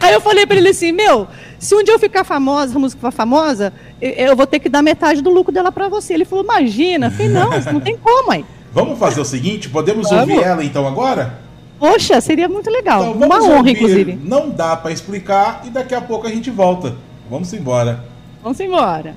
[0.06, 3.00] Aí eu falei pra ele assim, meu, se um dia eu ficar famosa, a música
[3.00, 6.14] for famosa, eu vou ter que dar metade do lucro dela pra você.
[6.14, 7.06] Ele falou, imagina.
[7.06, 8.44] Eu falei, não, não tem como, aí.
[8.72, 10.28] Vamos fazer o seguinte, podemos vamos.
[10.28, 11.38] ouvir ela então agora?
[11.78, 13.14] Poxa, seria muito legal.
[13.14, 14.18] Então, Uma honra, inclusive.
[14.22, 16.96] Não dá para explicar e daqui a pouco a gente volta.
[17.30, 18.04] Vamos embora.
[18.42, 19.14] Vamos embora.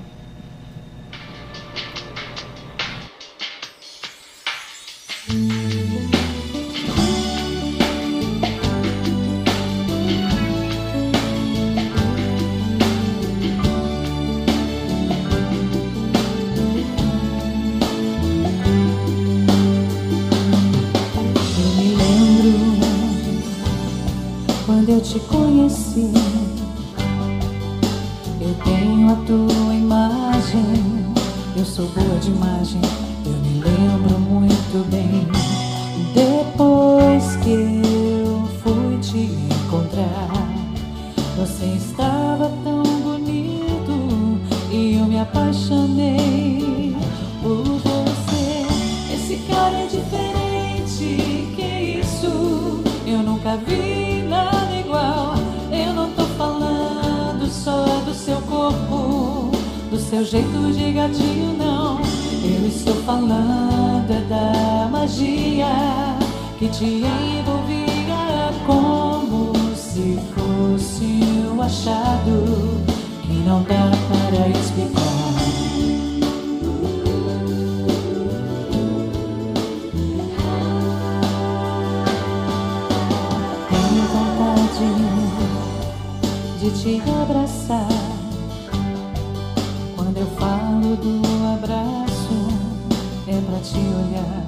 [25.13, 26.16] Te conheci.
[60.17, 61.99] seu jeito de gatinho, não.
[61.99, 65.67] Eu estou falando é da magia
[66.58, 72.82] que te envolvia como se fosse um achado
[73.21, 75.03] que não dá para explicar.
[83.69, 84.89] Tenho vontade
[86.60, 87.97] de te abraçar
[93.98, 94.46] olhar,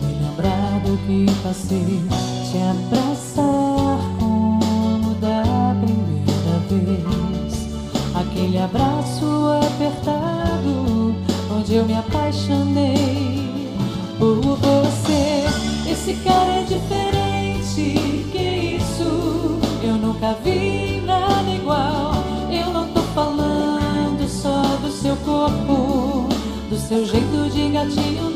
[0.00, 2.02] me lembrar do que passei,
[2.50, 7.68] te abraçar como da primeira vez.
[8.14, 9.26] Aquele abraço
[9.66, 11.14] apertado,
[11.56, 13.70] onde eu me apaixonei
[14.18, 15.46] por você.
[15.90, 19.58] Esse cara é diferente, que isso?
[19.82, 22.12] Eu nunca vi nada igual.
[22.50, 26.28] Eu não tô falando só do seu corpo,
[26.68, 28.29] do seu jeito de gatinho,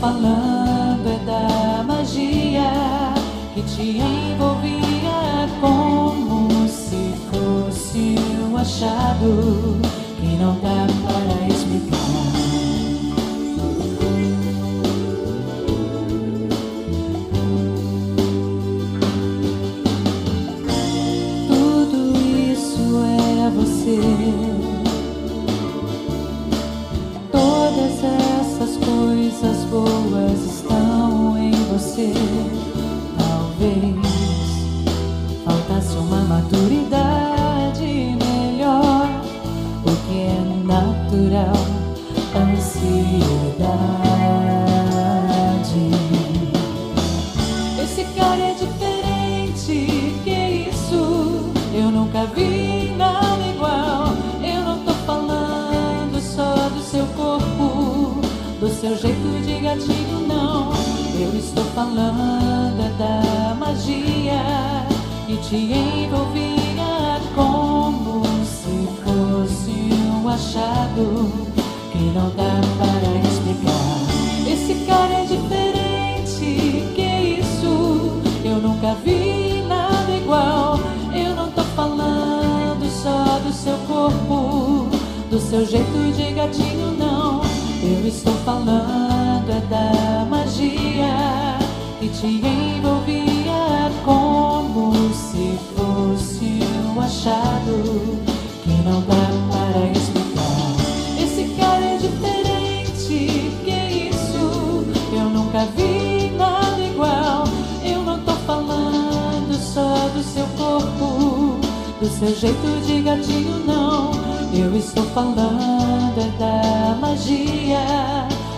[0.00, 2.70] falando é da magia
[3.54, 8.14] que te envolvia como se fosse
[8.48, 9.87] um achado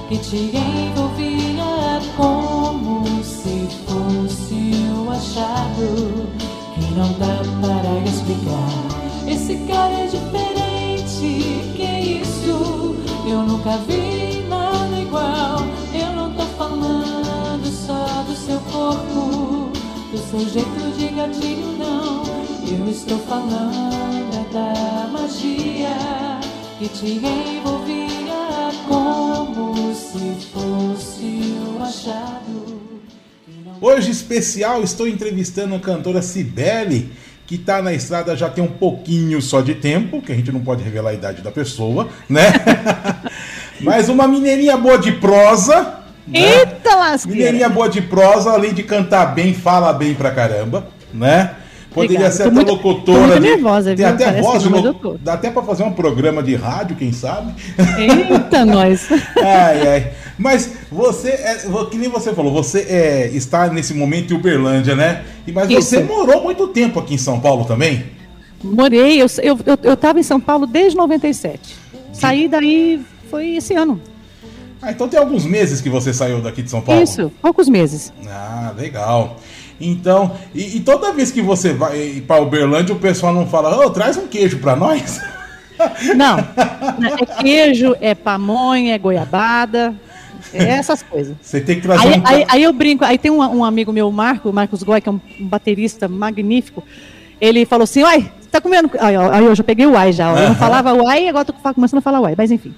[0.09, 6.29] que te envolvia como se fosse um achado
[6.75, 9.27] que não dá para explicar.
[9.27, 12.97] Esse cara é diferente, que isso?
[13.29, 15.63] Eu nunca vi nada igual.
[15.93, 19.71] Eu não tô falando só do seu corpo,
[20.13, 22.23] do seu jeito de gatinho, não.
[22.69, 25.97] Eu estou falando da magia
[26.79, 28.20] que te envolvia
[33.81, 37.13] Hoje especial estou entrevistando a cantora Cibele,
[37.47, 40.61] que está na estrada já tem um pouquinho só de tempo, que a gente não
[40.61, 42.53] pode revelar a idade da pessoa, né?
[43.81, 46.01] Mas uma mineirinha boa de prosa.
[46.27, 46.41] né?
[46.59, 47.39] Eita lasqueira!
[47.39, 51.57] Mineirinha boa de prosa, além de cantar bem, fala bem pra caramba, né?
[51.93, 52.35] Poderia Obrigada.
[52.35, 53.21] ser até muito- locutora.
[53.21, 54.07] tô muito nervosa, Tem viu?
[54.09, 55.19] até Parece voz lo-.
[55.23, 57.53] Dá até pra fazer um programa de rádio, quem sabe?
[57.99, 59.09] Eita, nós!
[59.37, 60.13] Ai, ai.
[60.39, 61.57] Mas você, é,
[61.91, 65.23] que nem você falou, você é, está nesse momento em Uberlândia, né?
[65.53, 66.07] Mas você Isso.
[66.07, 68.05] morou muito tempo aqui em São Paulo também?
[68.63, 71.77] Morei, eu, eu, eu, eu tava em São Paulo desde 97.
[72.13, 73.01] Saí daí,
[73.31, 74.01] foi esse ano.
[74.83, 77.03] Ah, então tem alguns meses que você saiu daqui de São Paulo.
[77.03, 78.13] Isso, poucos meses.
[78.27, 79.37] Ah, legal.
[79.81, 83.91] Então, e, e toda vez que você vai para Uberlândia, o pessoal não fala, ô,
[83.91, 85.21] traz um queijo para nós?
[86.15, 89.95] Não, é queijo, é pamonha, é goiabada,
[90.53, 91.35] é essas coisas.
[91.41, 92.23] Você tem que trazer Aí, um.
[92.27, 95.13] aí, aí eu brinco, aí tem um, um amigo meu, Marco, Marcos Goy, que é
[95.13, 96.85] um, baterista magnífico,
[97.41, 98.91] ele falou assim, uai, tá comendo...
[99.01, 100.37] Aí, eu já peguei o uai já, ó.
[100.37, 102.75] eu não falava uai, agora tô começando a falar uai, mas enfim.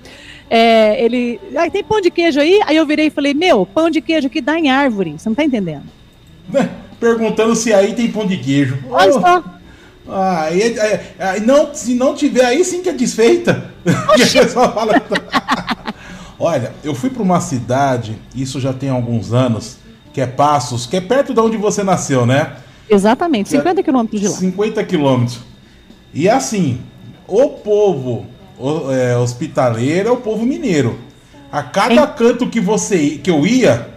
[0.49, 2.61] É, ele, aí tem pão de queijo aí?
[2.67, 5.35] Aí eu virei e falei, meu, pão de queijo aqui dá em árvore, você não
[5.35, 6.02] tá entendendo.
[6.49, 8.79] Né, Perguntando se aí tem pão de queijo.
[8.91, 9.45] Olha só,
[10.09, 13.71] Ah, aí, é- é- aí não, se não tiver aí, sim que é desfeita.
[14.17, 15.01] E a pessoa fala.
[16.39, 19.77] Olha, eu fui para uma cidade, isso já tem alguns anos,
[20.13, 22.53] que é Passos, que é perto de onde você nasceu, né?
[22.91, 24.35] exatamente, 50 quilômetros de lá.
[24.35, 25.41] 50 quilômetros.
[26.13, 26.81] E assim,
[27.27, 28.27] o povo
[28.59, 30.99] o- é, hospitaleiro é o povo mineiro.
[31.51, 32.09] A cada Hein?
[32.17, 33.89] canto que você que eu ia,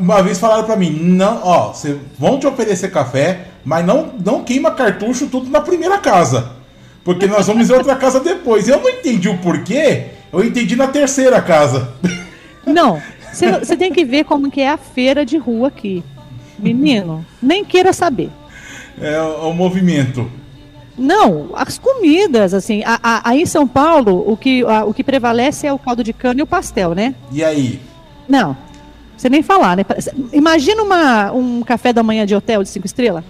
[0.00, 4.44] uma vez falaram pra mim, não, ó, cê, vão te oferecer café, Mas não, não
[4.44, 6.52] queima cartucho tudo na primeira casa.
[7.04, 8.68] Porque nós vamos em outra casa depois.
[8.68, 11.92] Eu não entendi o porquê, eu entendi na terceira casa.
[12.64, 13.00] Não,
[13.32, 16.02] você tem que ver como que é a feira de rua aqui.
[16.58, 18.30] Menino, nem queira saber.
[19.00, 20.30] É o, o movimento.
[20.98, 25.04] Não, as comidas, assim, a, a, aí em São Paulo, o que, a, o que
[25.04, 27.14] prevalece é o caldo de cana e o pastel, né?
[27.30, 27.80] E aí?
[28.26, 28.56] Não,
[29.16, 29.84] você nem falar, né?
[30.32, 33.24] Imagina uma, um café da manhã de hotel de cinco estrelas.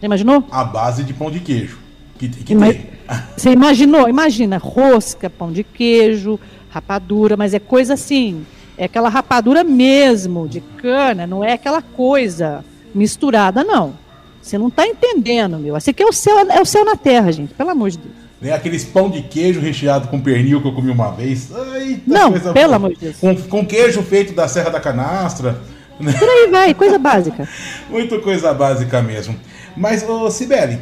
[0.00, 0.44] Já imaginou?
[0.50, 1.78] A base de pão de queijo.
[2.18, 2.66] Que, que Ima
[3.36, 4.08] Você imaginou?
[4.08, 6.38] Imagina, rosca, pão de queijo,
[6.70, 12.64] rapadura, mas é coisa assim, é aquela rapadura mesmo, de cana, não é aquela coisa
[12.94, 13.94] misturada, não.
[14.40, 15.76] Você não está entendendo, meu.
[15.76, 18.21] Esse aqui é o céu, é o céu na terra, gente, pelo amor de Deus.
[18.42, 21.48] Nem aqueles pão de queijo recheado com pernil que eu comi uma vez.
[21.76, 22.74] Eita, não, pelo boa.
[22.74, 23.16] amor de Deus.
[23.18, 25.60] Com, com, queijo feito da Serra da Canastra.
[25.96, 27.48] Por aí vai, coisa básica.
[27.88, 29.38] Muito coisa básica mesmo.
[29.76, 30.80] Mas, ô Sibeli,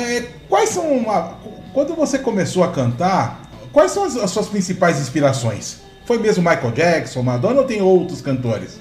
[0.00, 0.84] é, é, quais são.
[0.90, 1.38] Uma,
[1.72, 5.80] quando você começou a cantar, quais são as, as suas principais inspirações?
[6.04, 8.80] Foi mesmo Michael Jackson, Madonna ou tem outros cantores?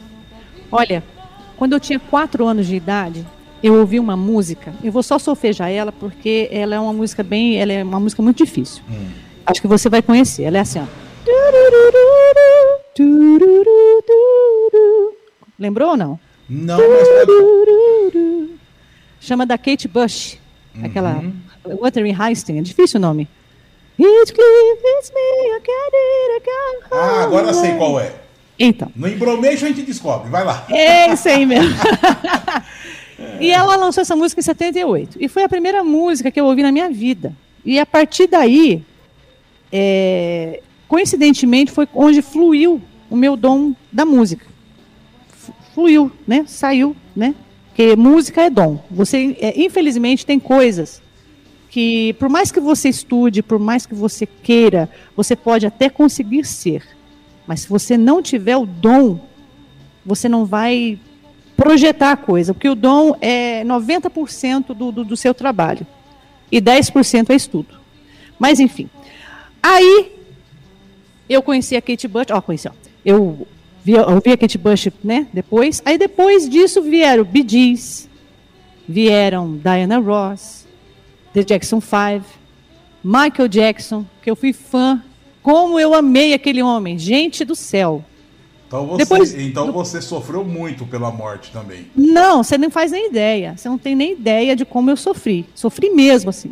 [0.72, 1.04] Olha,
[1.58, 3.24] quando eu tinha 4 anos de idade,
[3.64, 4.74] eu ouvi uma música.
[4.84, 8.22] Eu vou só solfejar ela porque ela é uma música bem, ela é uma música
[8.22, 8.82] muito difícil.
[8.90, 9.10] Hum.
[9.46, 10.44] Acho que você vai conhecer.
[10.44, 10.86] Ela é assim, ó.
[15.60, 16.20] Lembrou ou não?
[16.50, 17.08] Não, mas
[19.22, 20.38] chama da Kate Bush,
[20.76, 20.86] uhum.
[20.86, 21.24] aquela
[21.64, 23.28] Wuthering Heights, é difícil o nome.
[23.98, 25.62] Heathcliff, it's me, I
[26.36, 26.50] it,
[26.92, 28.12] Ah, agora sei qual é.
[28.58, 28.92] Então.
[28.96, 30.66] No Embromation a gente descobre, vai lá.
[30.70, 31.74] É isso aí mesmo.
[33.40, 35.18] e ela lançou essa música em 78.
[35.20, 37.36] E foi a primeira música que eu ouvi na minha vida.
[37.66, 38.84] E a partir daí,
[39.72, 44.46] é, coincidentemente, foi onde fluiu o meu dom da música.
[45.74, 46.44] Fluiu, né?
[46.48, 47.34] Saiu, né?
[47.68, 48.84] Porque música é dom.
[48.92, 51.02] Você, é, infelizmente, tem coisas
[51.70, 56.46] que, por mais que você estude, por mais que você queira, você pode até conseguir
[56.46, 56.84] ser.
[57.48, 59.20] Mas se você não tiver o dom,
[60.06, 61.00] você não vai
[61.62, 65.86] projetar a coisa, porque o dom é 90% do, do, do seu trabalho
[66.52, 67.76] e 10% é estudo.
[68.40, 68.90] Mas, enfim.
[69.62, 70.12] Aí,
[71.30, 72.72] eu conheci a Kate Bush, ó, conheci, ó,
[73.06, 73.48] eu
[73.86, 75.84] vi, eu a Kate Bush, né, depois.
[75.86, 78.10] Aí, depois disso, vieram Bee Gees,
[78.90, 80.66] vieram Diana Ross,
[81.32, 82.26] The Jackson 5,
[83.04, 85.04] Michael Jackson, que eu fui fã.
[85.44, 88.04] Como eu amei aquele homem, gente do céu.
[88.72, 89.74] Então você, Depois, então do...
[89.74, 91.88] você sofreu muito pela morte também.
[91.94, 93.54] Não, você não faz nem ideia.
[93.58, 95.46] Você não tem nem ideia de como eu sofri.
[95.54, 96.48] Sofri mesmo, assim.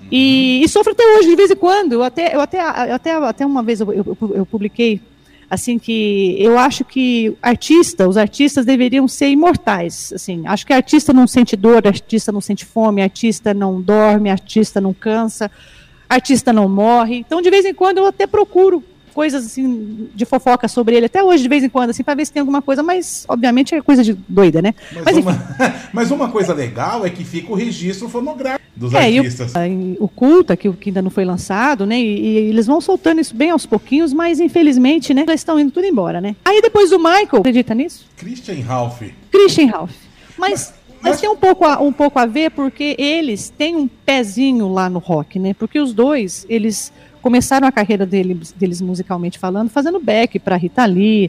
[0.00, 0.06] Uhum.
[0.10, 1.92] E, e, sofro até hoje, de vez em quando.
[1.92, 4.98] Eu até, eu até, eu até, até uma vez eu, eu, eu publiquei
[5.50, 11.12] assim que eu acho que artista, os artistas deveriam ser imortais, assim, acho que artista
[11.12, 15.48] não sente dor, artista não sente fome, artista não dorme, artista não cansa,
[16.08, 17.18] artista não morre.
[17.18, 18.82] Então, de vez em quando eu até procuro
[19.16, 22.26] coisas assim de fofoca sobre ele até hoje de vez em quando assim para ver
[22.26, 24.74] se tem alguma coisa, mas obviamente é coisa de doida, né?
[24.92, 25.56] Mas, mas, uma,
[25.90, 29.54] mas uma, coisa legal é que fica o registro fonográfico dos é, artistas.
[29.98, 31.98] O, o culta que, que ainda não foi lançado, né?
[31.98, 35.24] E, e, eles vão soltando isso bem aos pouquinhos, mas infelizmente, né?
[35.26, 36.36] Já estão indo tudo embora, né?
[36.44, 38.04] Aí depois do Michael, acredita nisso?
[38.18, 39.00] Christian Ralph.
[39.32, 39.94] Christian Ralph.
[40.36, 43.88] Mas, mas, mas tem um pouco, a, um pouco a ver porque eles têm um
[43.88, 45.54] pezinho lá no rock, né?
[45.54, 46.92] Porque os dois, eles
[47.26, 51.28] começaram a carreira deles, deles musicalmente falando, fazendo back para Rita Lee,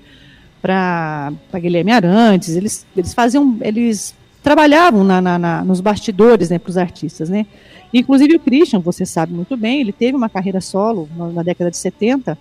[0.61, 2.55] para Guilherme Arantes.
[2.55, 7.29] Eles, eles faziam, eles trabalhavam na, na, na nos bastidores né, para os artistas.
[7.29, 7.47] Né?
[7.91, 11.71] Inclusive o Christian, você sabe muito bem, ele teve uma carreira solo na, na década
[11.71, 12.37] de 70,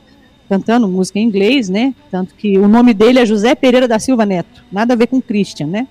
[0.51, 1.95] cantando música em inglês, né?
[2.11, 5.19] Tanto que o nome dele é José Pereira da Silva Neto, nada a ver com
[5.19, 5.88] Christian, né?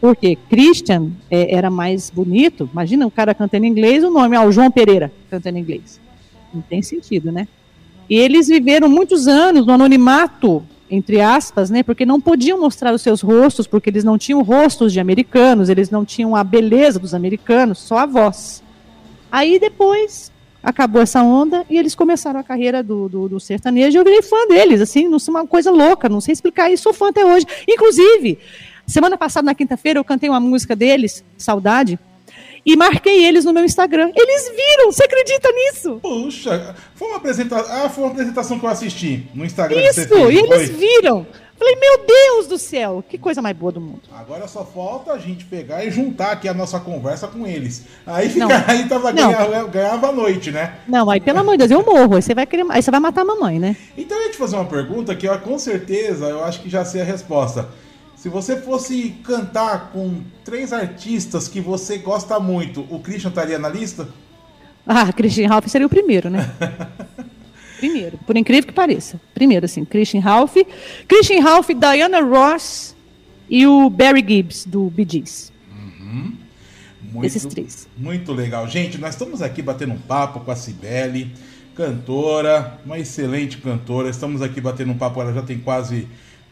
[0.00, 2.70] Porque Christian é, era mais bonito.
[2.72, 6.00] Imagina o cara cantando em inglês, o nome é o João Pereira cantando em inglês.
[6.52, 7.48] Não tem sentido, né?
[8.08, 11.82] E eles viveram muitos anos no anonimato, entre aspas, né?
[11.82, 15.90] Porque não podiam mostrar os seus rostos, porque eles não tinham rostos de americanos, eles
[15.90, 18.62] não tinham a beleza dos americanos, só a voz.
[19.30, 20.30] Aí depois
[20.62, 23.98] acabou essa onda e eles começaram a carreira do, do, do sertanejo.
[23.98, 27.08] Eu virei fã deles, assim, não uma coisa louca, não sei explicar isso, sou fã
[27.08, 27.46] até hoje.
[27.66, 28.38] Inclusive,
[28.86, 31.98] semana passada, na quinta-feira, eu cantei uma música deles, Saudade
[32.64, 34.10] e marquei eles no meu Instagram.
[34.14, 35.98] Eles viram, você acredita nisso?
[36.02, 39.80] Puxa, foi uma apresentação, ah, foi uma apresentação que eu assisti no Instagram.
[39.80, 40.66] Isso, fez, e eles foi?
[40.66, 41.26] viram.
[41.62, 44.00] Falei, meu Deus do céu, que coisa mais boa do mundo.
[44.12, 47.84] Agora só falta a gente pegar e juntar aqui a nossa conversa com eles.
[48.04, 50.78] Aí fica, não, aí tava ganhava, ganhava a noite, né?
[50.88, 52.16] Não, aí pelo amor de Deus, eu morro.
[52.16, 53.76] Aí você vai querer, aí você vai matar a mamãe, né?
[53.96, 56.84] Então eu ia te fazer uma pergunta que eu, com certeza eu acho que já
[56.84, 57.68] sei a resposta.
[58.22, 63.68] Se você fosse cantar com três artistas que você gosta muito, o Christian estaria na
[63.68, 64.08] lista?
[64.86, 66.48] Ah, Christian Ralph seria o primeiro, né?
[67.80, 69.20] primeiro, por incrível que pareça.
[69.34, 70.54] Primeiro, assim, Christian Ralph.
[71.08, 72.94] Christian Ralph, Diana Ross
[73.50, 75.52] e o Barry Gibbs, do Bee Gees.
[75.72, 76.36] Uhum.
[77.02, 77.88] Muito, Esses três.
[77.98, 78.68] Muito legal.
[78.68, 81.32] Gente, nós estamos aqui batendo um papo com a Cibele,
[81.74, 84.08] cantora, uma excelente cantora.
[84.08, 86.06] Estamos aqui batendo um papo, ela já tem quase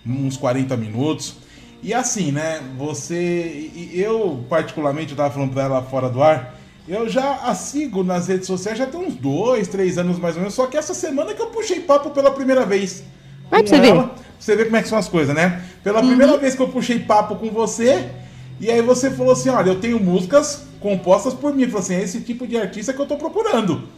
[0.05, 1.49] uns 40 minutos.
[1.83, 3.71] E assim, né, você.
[3.95, 6.57] Eu, particularmente, eu tava falando pra ela fora do ar.
[6.89, 10.41] Eu já a sigo nas redes sociais já tem uns dois, três anos mais ou
[10.41, 10.55] menos.
[10.55, 13.03] Só que essa semana que eu puxei papo pela primeira vez.
[13.51, 14.09] Vai pra você ela, ver.
[14.09, 15.63] Pra você ver como é que são as coisas, né?
[15.85, 16.09] Pela Uhum.
[16.09, 18.09] primeira vez que eu puxei papo com você,
[18.61, 21.65] e aí você falou assim: olha, eu tenho músicas compostas por mim.
[21.67, 23.89] Falou assim: é esse tipo de artista que eu tô procurando.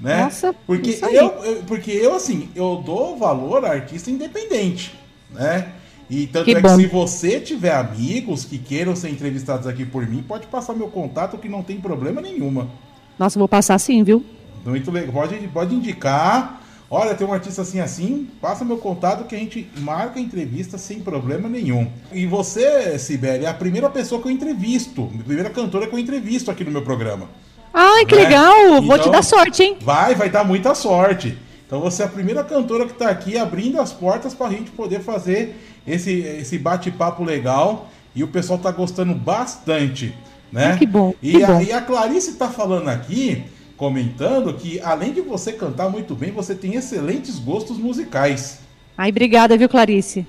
[0.00, 0.24] Né?
[0.24, 1.10] Nossa, porque eu,
[1.44, 4.98] eu- porque eu, assim, eu dou valor a artista independente,
[5.30, 5.68] né?
[6.14, 6.76] E tanto Que é que bom.
[6.76, 11.38] se você tiver amigos que queiram ser entrevistados aqui por mim, pode passar meu contato
[11.38, 12.68] que não tem problema nenhuma.
[13.18, 14.22] Nossa, vou passar sim, viu?
[14.62, 15.10] Muito legal.
[15.10, 16.60] Pode, pode indicar.
[16.90, 20.76] Olha, tem um artista assim assim, passa meu contato que a gente marca a entrevista
[20.76, 21.88] sem problema nenhum.
[22.12, 25.98] E você, Sibeli, é a primeira pessoa que eu entrevisto, a primeira cantora que eu
[25.98, 27.30] entrevisto aqui no meu programa.
[27.72, 28.24] Ai, que Né?
[28.24, 28.82] legal!
[28.82, 29.78] Vou te Então- dar sorte, hein?
[29.80, 31.38] Vai, vai dar muita sorte.
[31.72, 34.70] Então você é a primeira cantora que está aqui abrindo as portas para a gente
[34.72, 35.56] poder fazer
[35.86, 37.88] esse, esse bate-papo legal.
[38.14, 40.14] E o pessoal tá gostando bastante,
[40.52, 40.72] né?
[40.72, 41.62] Ah, que bom, E, que a, bom.
[41.62, 43.44] e a Clarice tá falando aqui,
[43.74, 48.58] comentando que além de você cantar muito bem, você tem excelentes gostos musicais.
[48.94, 50.26] Ai, obrigada, viu, Clarice?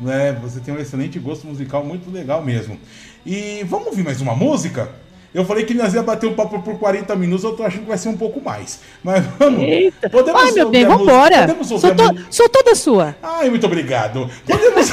[0.00, 0.32] Né?
[0.40, 2.78] Você tem um excelente gosto musical, muito legal mesmo.
[3.26, 4.90] E vamos ouvir mais uma música?
[5.36, 7.88] Eu falei que nós ia bater um papo por 40 minutos, eu tô achando que
[7.88, 8.80] vai ser um pouco mais.
[9.04, 9.60] Mas vamos.
[9.64, 10.08] Eita!
[10.08, 11.40] Podemos Ai, meu ouvir bem, vambora!
[11.40, 13.14] Podemos ouvir Sou, to- sou toda sua.
[13.22, 14.30] Ai, muito obrigado.
[14.46, 14.90] Podemos...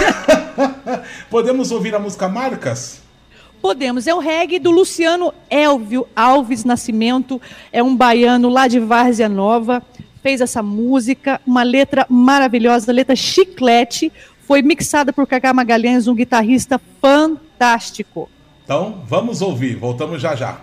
[1.32, 3.02] Podemos ouvir a música Marcas?
[3.62, 4.06] Podemos.
[4.06, 7.42] É o reggae do Luciano Elvio Alves Nascimento.
[7.72, 9.82] É um baiano lá de Várzea Nova.
[10.22, 14.12] Fez essa música, uma letra maravilhosa, letra chiclete.
[14.46, 18.30] Foi mixada por Cacá Magalhães, um guitarrista fantástico.
[18.64, 19.76] Então, vamos ouvir.
[19.76, 20.58] Voltamos já já.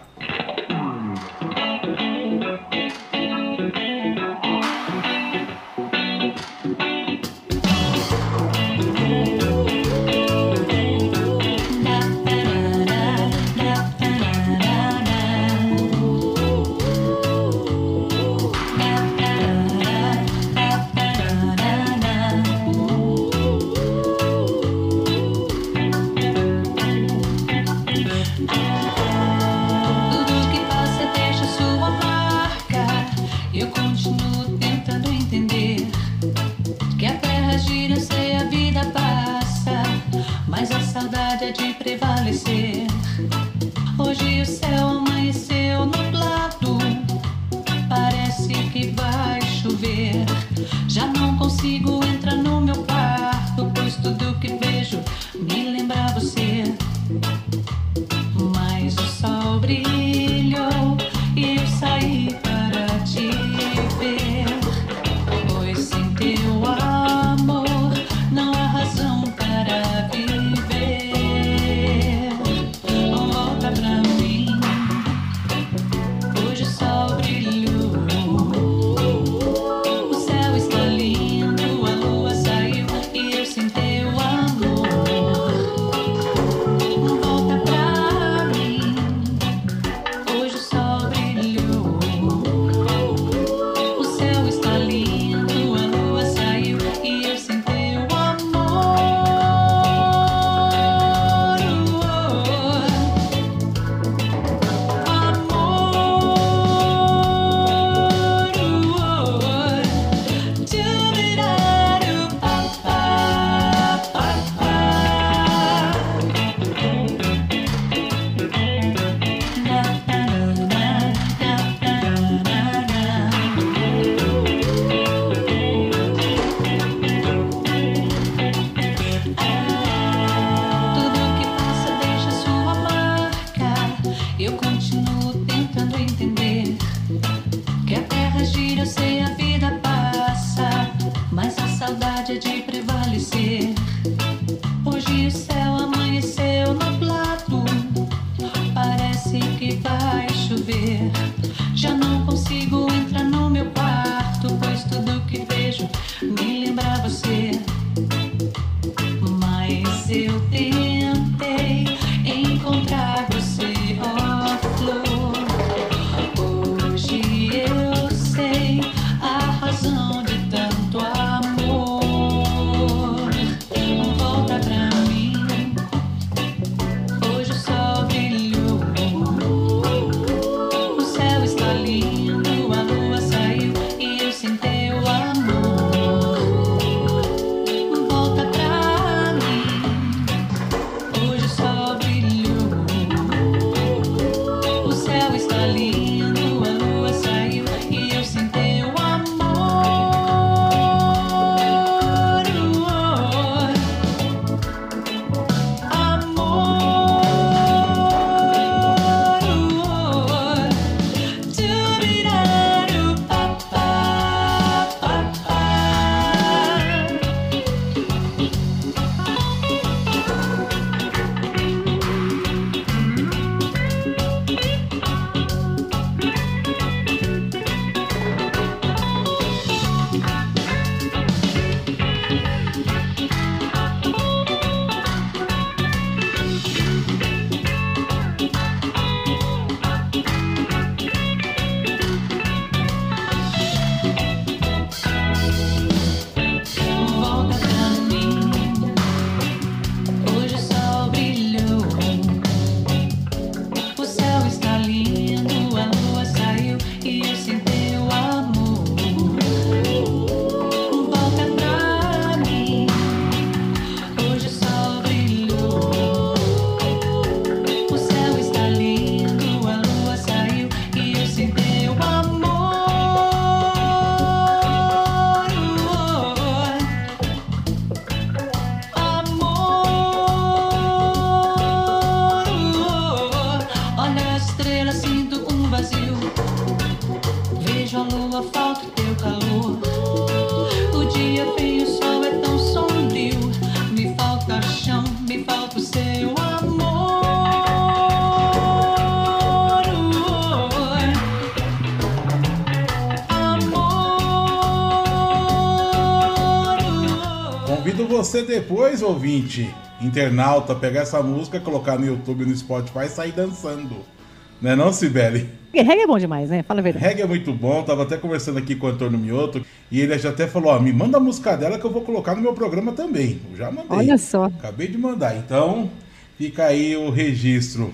[307.66, 313.32] Convido você depois, ouvinte, internauta, pegar essa música, colocar no YouTube, no Spotify e sair
[313.32, 314.19] dançando.
[314.60, 315.48] Não é não, Sibeli?
[315.72, 316.62] Reggae é bom demais, né?
[316.62, 317.04] Fala a verdade.
[317.04, 320.30] Reggae é muito bom, tava até conversando aqui com o Antônio Mioto e ele já
[320.30, 322.92] até falou, ó, me manda a música dela que eu vou colocar no meu programa
[322.92, 323.40] também.
[323.50, 323.86] Eu já mandei.
[323.96, 324.44] Olha só.
[324.46, 325.90] Acabei de mandar, então
[326.36, 327.92] fica aí o registro.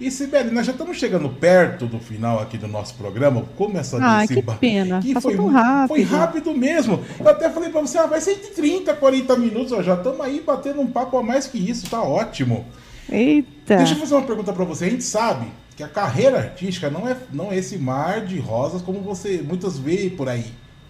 [0.00, 3.44] E Sibeli, nós já estamos chegando perto do final aqui do nosso programa.
[3.54, 5.00] Como essa Ah, que pena.
[5.00, 5.88] Que Passou foi, tão rápido.
[5.88, 7.04] Foi rápido mesmo.
[7.18, 9.72] Eu até falei pra você, ah, vai ser entre 30, 40 minutos.
[9.72, 12.64] ó, já estamos aí batendo um papo a mais que isso, tá ótimo.
[13.12, 13.76] Eita.
[13.76, 14.86] Deixa eu fazer uma pergunta pra você.
[14.86, 15.48] A gente sabe
[15.80, 19.78] que a carreira artística não é, não é esse mar de rosas como você muitas
[19.78, 20.44] vê por aí,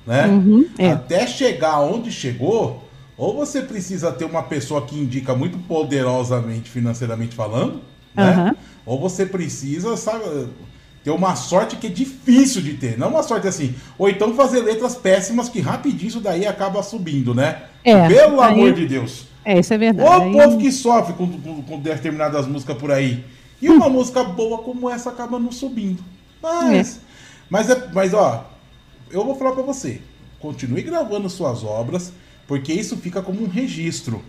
[0.05, 0.27] né?
[0.27, 0.91] Uhum, é.
[0.91, 7.37] Até chegar onde chegou, ou você precisa ter uma pessoa que indica muito poderosamente, financeiramente
[7.37, 7.81] falando,
[8.17, 8.31] né?
[8.33, 8.57] Aham.
[8.85, 10.25] Ou você precisa, sabe,
[11.05, 12.99] ter uma sorte que é difícil de ter.
[12.99, 13.73] Não uma sorte assim.
[13.97, 17.63] Ou então fazer letras péssimas que rapidinho isso daí acaba subindo, né?
[17.85, 19.27] É, Pelo aí- amor de Deus.
[19.45, 20.09] É, isso é verdade.
[20.09, 23.25] O Aí- povo que sofre com, com, com determinadas músicas por aí.
[23.61, 26.03] E uma música boa como essa acaba não subindo.
[26.43, 27.01] Mas,
[27.49, 28.47] mas, é, mas ó,
[29.11, 30.01] eu vou falar pra você.
[30.39, 32.13] Continue gravando suas obras,
[32.47, 34.23] porque isso fica como um registro,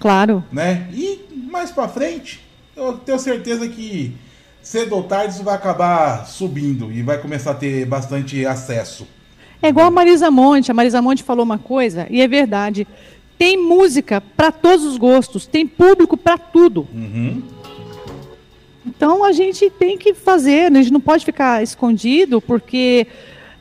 [0.00, 0.42] Claro.
[0.50, 0.88] né?
[0.92, 1.20] E
[1.50, 2.40] mais pra frente,
[2.74, 4.14] eu tenho certeza que
[4.62, 9.06] cedo ou tarde isso vai acabar subindo e vai começar a ter bastante acesso.
[9.60, 10.70] É igual a Marisa Monte.
[10.70, 12.86] A Marisa Monte falou uma coisa, e é verdade.
[13.36, 16.88] Tem música para todos os gostos, tem público para tudo.
[16.92, 17.42] Uhum.
[18.88, 20.80] Então a gente tem que fazer, né?
[20.80, 23.06] a gente não pode ficar escondido, porque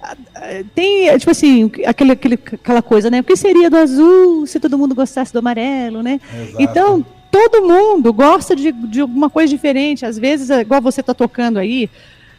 [0.01, 3.19] ah, ah, tem, tipo assim, aquele, aquele, aquela coisa, né?
[3.19, 6.19] O que seria do azul se todo mundo gostasse do amarelo, né?
[6.33, 6.61] Exato.
[6.61, 10.05] Então, todo mundo gosta de, de alguma coisa diferente.
[10.05, 11.89] Às vezes, é igual você está tocando aí,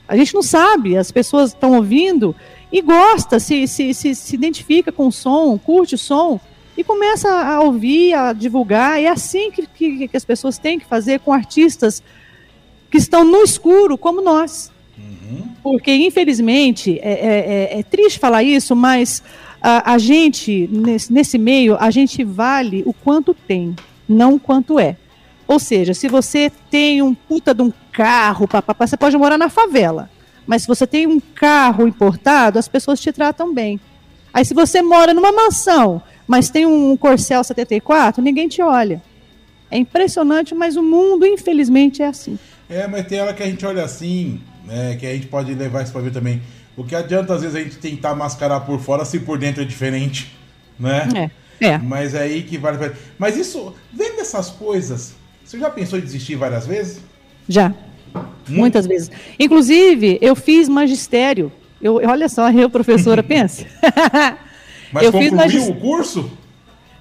[0.06, 2.34] a gente não sabe, as pessoas estão ouvindo
[2.72, 6.40] e gosta, se, se, se, se identifica com o som, curte o som
[6.76, 9.02] e começa a ouvir, a divulgar.
[9.02, 12.02] É assim que, que, que as pessoas têm que fazer com artistas
[12.90, 14.70] que estão no escuro, como nós.
[15.62, 19.22] Porque, infelizmente, é, é- é- é triste falar isso, mas
[19.60, 23.74] a, a gente, nesse, nesse meio, a gente vale o quanto tem,
[24.08, 24.96] não o quanto é.
[25.46, 29.48] Ou seja, se você tem um puta de um carro, papapá, você pode morar na
[29.48, 30.10] favela.
[30.46, 33.78] Mas se você tem um carro importado, as pessoas te tratam bem.
[34.32, 39.02] Aí se você mora numa mansão, mas tem um Corcel 74, ninguém te olha.
[39.70, 42.38] É impressionante, mas o mundo, infelizmente, é assim.
[42.68, 44.96] É, mas tem hora que a gente olha assim, né?
[44.96, 46.42] Que a gente pode levar isso pra ver também.
[46.76, 49.64] O que adianta, às vezes, a gente tentar mascarar por fora se por dentro é
[49.64, 50.32] diferente,
[50.78, 51.30] né?
[51.60, 51.78] É, é.
[51.78, 52.92] Mas é aí que vale.
[53.18, 55.14] Mas isso, vendo essas coisas,
[55.44, 57.00] você já pensou em desistir várias vezes?
[57.48, 57.72] Já.
[58.48, 59.10] Muitas vezes.
[59.38, 61.50] Inclusive, eu fiz magistério.
[61.82, 63.66] Eu, olha só, eu, professora, pensa.
[64.92, 66.30] Mas Eu fiz concluiu magis- o curso?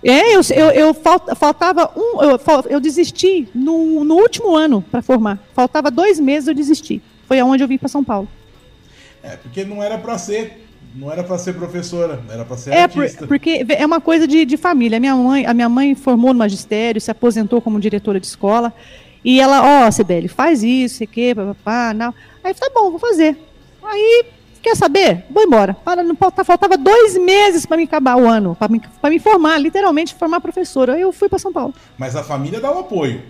[0.03, 2.21] É, eu, eu, eu falta- faltava um.
[2.23, 2.39] Eu,
[2.69, 5.39] eu desisti no, no último ano para formar.
[5.53, 7.01] Faltava dois meses eu desisti.
[7.27, 8.27] Foi aonde eu vim para São Paulo.
[9.23, 10.63] É, porque não era pra ser.
[10.95, 13.27] Não era pra ser professora, era pra ser É, por- artista.
[13.27, 14.97] porque é uma coisa de, de família.
[14.97, 18.73] A minha, mãe, a minha mãe formou no magistério, se aposentou como diretora de escola.
[19.23, 22.13] E ela, ó, Sibeli, faz isso, sei que, papapá, não.
[22.43, 23.35] Aí tá bom, vou fazer.
[23.83, 24.25] Aí,
[24.67, 25.23] quer saber?
[25.29, 25.73] Vou embora.
[25.73, 29.17] Para, não, falta- faltava dois meses para me acabar o ano, para me, pra me
[29.19, 30.93] formar, literalmente formar professora.
[30.95, 31.73] Aí eu fui para São Paulo.
[31.97, 33.23] Mas a família dá o apoio.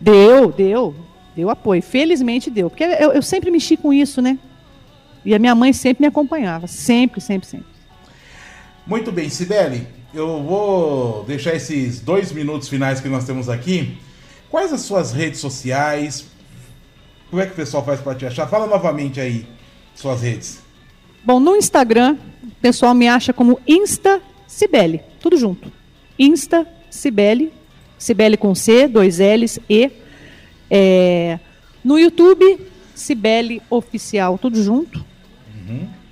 [0.00, 0.94] Deu, deu,
[1.34, 1.82] deu apoio.
[1.82, 2.70] Felizmente deu.
[2.70, 4.38] Porque eu, eu sempre mexi com isso, né?
[5.24, 6.66] E a minha mãe sempre me acompanhava.
[6.66, 7.66] Sempre, sempre, sempre.
[8.86, 13.98] Muito bem, Sibeli, eu vou deixar esses dois minutos finais que nós temos aqui.
[14.48, 16.24] Quais as suas redes sociais?
[17.28, 18.46] Como é que o pessoal faz pra te achar?
[18.46, 19.44] Fala novamente aí
[19.96, 20.60] suas redes.
[21.24, 25.72] Bom, no Instagram, o pessoal me acha como Insta Cibele, tudo junto.
[26.18, 27.52] Insta Cibele,
[27.98, 29.90] Cibele com C, dois L's, E.
[30.70, 31.38] É,
[31.84, 32.58] no YouTube,
[32.94, 35.04] Cibele Oficial, tudo junto.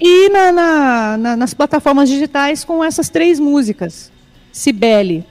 [0.01, 4.11] E na- na- na- nas plataformas digitais com essas três músicas.
[4.53, 5.25] Cibele,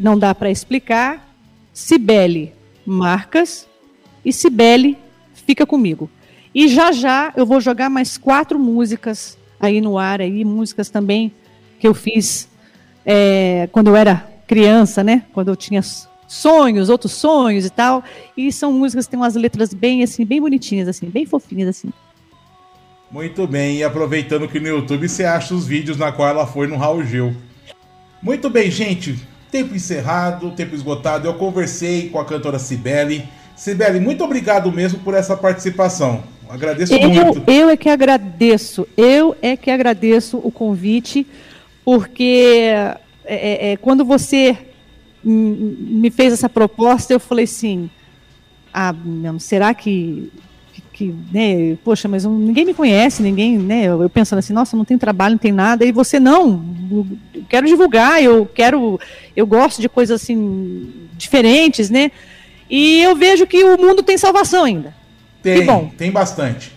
[0.00, 1.28] não dá para explicar.
[1.72, 2.52] Cibele,
[2.86, 3.68] marcas.
[4.24, 4.96] E Cibele,
[5.46, 6.10] fica comigo.
[6.54, 11.32] E já já eu vou jogar mais quatro músicas aí no ar, aí, músicas também
[11.78, 12.48] que eu fiz
[13.04, 15.24] é, quando eu era criança, né?
[15.32, 15.82] Quando eu tinha
[16.26, 18.02] sonhos, outros sonhos e tal.
[18.36, 21.92] E são músicas que têm umas letras bem assim, bem bonitinhas, assim, bem fofinhas, assim.
[23.10, 26.68] Muito bem, e aproveitando que no YouTube você acha os vídeos na qual ela foi
[26.68, 27.34] no Raul Gil.
[28.22, 29.18] Muito bem, gente.
[29.50, 31.26] Tempo encerrado, tempo esgotado.
[31.26, 33.24] Eu conversei com a cantora Cibele.
[33.56, 36.22] Cibele, muito obrigado mesmo por essa participação.
[36.50, 37.50] Agradeço eu, muito.
[37.50, 38.86] Eu é que agradeço.
[38.96, 41.24] Eu é que agradeço o convite,
[41.84, 42.72] porque
[43.24, 44.58] é, é, é quando você
[45.22, 47.88] me fez essa proposta, eu falei assim:
[48.74, 48.92] ah,
[49.38, 50.32] será que
[50.92, 54.84] que, né, poxa, mas ninguém me conhece, ninguém, né, eu, eu, pensando assim, nossa, não
[54.84, 57.06] tem trabalho, não tem nada, e você não, eu
[57.48, 59.00] quero divulgar, eu quero,
[59.34, 62.12] eu gosto de coisas assim, diferentes, né,
[62.68, 64.99] e eu vejo que o mundo tem salvação ainda.
[65.42, 66.72] Tem, tem bastante.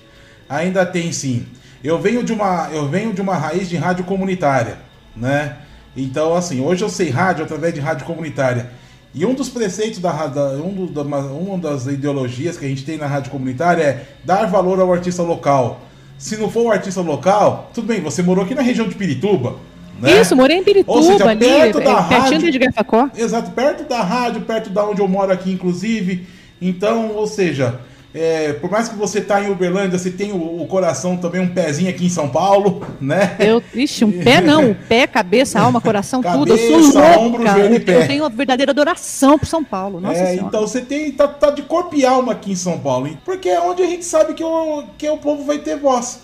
[0.47, 1.45] Ainda tem sim.
[1.83, 4.77] Eu venho de uma, eu venho de uma raiz de rádio comunitária,
[5.15, 5.57] né?
[5.95, 8.71] Então, assim, hoje eu sei rádio através de rádio comunitária.
[9.13, 12.83] E um dos preceitos da, da, um do, da uma das ideologias que a gente
[12.83, 15.81] tem na rádio comunitária é dar valor ao artista local.
[16.17, 19.57] Se não for o artista local, tudo bem, você morou aqui na região de Pirituba.
[19.99, 20.19] Né?
[20.19, 23.09] Isso, morei em Pirituba, seja, ali, perto da rádio, de Garfacó.
[23.15, 26.25] Exato, perto da rádio, perto da onde eu moro aqui, inclusive.
[26.61, 27.79] Então, ou seja,
[28.13, 31.51] é, por mais que você tá em Uberlândia, você tem o, o, coração também, um
[31.51, 33.35] pezinho aqui em São Paulo, né?
[33.39, 36.55] Eu, ixi, um pé não, um pé, cabeça, alma, coração, cabeça, tudo.
[36.55, 37.19] Eu sou louca.
[37.19, 39.99] Ombro, joelho, eu, eu tenho uma verdadeira adoração por São Paulo.
[39.99, 43.09] Nossa é, então você tem, tá, tá, de corpo e alma aqui em São Paulo,
[43.25, 46.19] porque é onde a gente sabe que o, que o povo vai ter voz,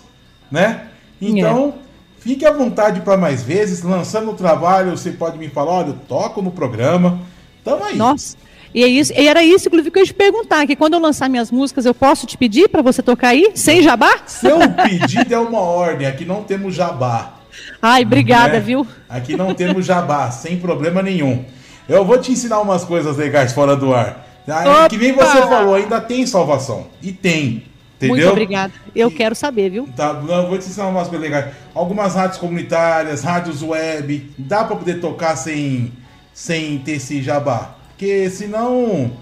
[0.48, 0.86] né?
[1.20, 2.20] Então, é.
[2.20, 5.98] fique à vontade para mais vezes, lançando o trabalho, você pode me falar, olha, eu
[6.06, 7.20] toco no programa.
[7.64, 7.96] Tamo aí.
[7.96, 8.36] Nossa.
[8.72, 11.00] E, é isso, e era isso, inclusive, que eu ia te perguntar, que quando eu
[11.00, 14.18] lançar minhas músicas, eu posso te pedir para você tocar aí, sem jabá?
[14.26, 17.34] Seu pedido é uma ordem, aqui não temos jabá.
[17.82, 18.60] Ai, obrigada, né?
[18.60, 18.86] viu?
[19.08, 21.44] Aqui não temos jabá, sem problema nenhum.
[21.88, 24.26] Eu vou te ensinar umas coisas legais fora do ar.
[24.46, 24.88] Tá?
[24.88, 26.86] Que nem você falou, ainda tem salvação.
[27.02, 27.64] E tem.
[27.96, 28.16] Entendeu?
[28.16, 28.72] Muito obrigada.
[28.94, 29.88] Eu e, quero saber, viu?
[29.94, 31.52] Tá, eu vou te ensinar umas coisas legais.
[31.74, 35.92] Algumas rádios comunitárias, rádios web, dá para poder tocar sem,
[36.32, 37.76] sem ter esse jabá.
[38.00, 39.12] Porque senão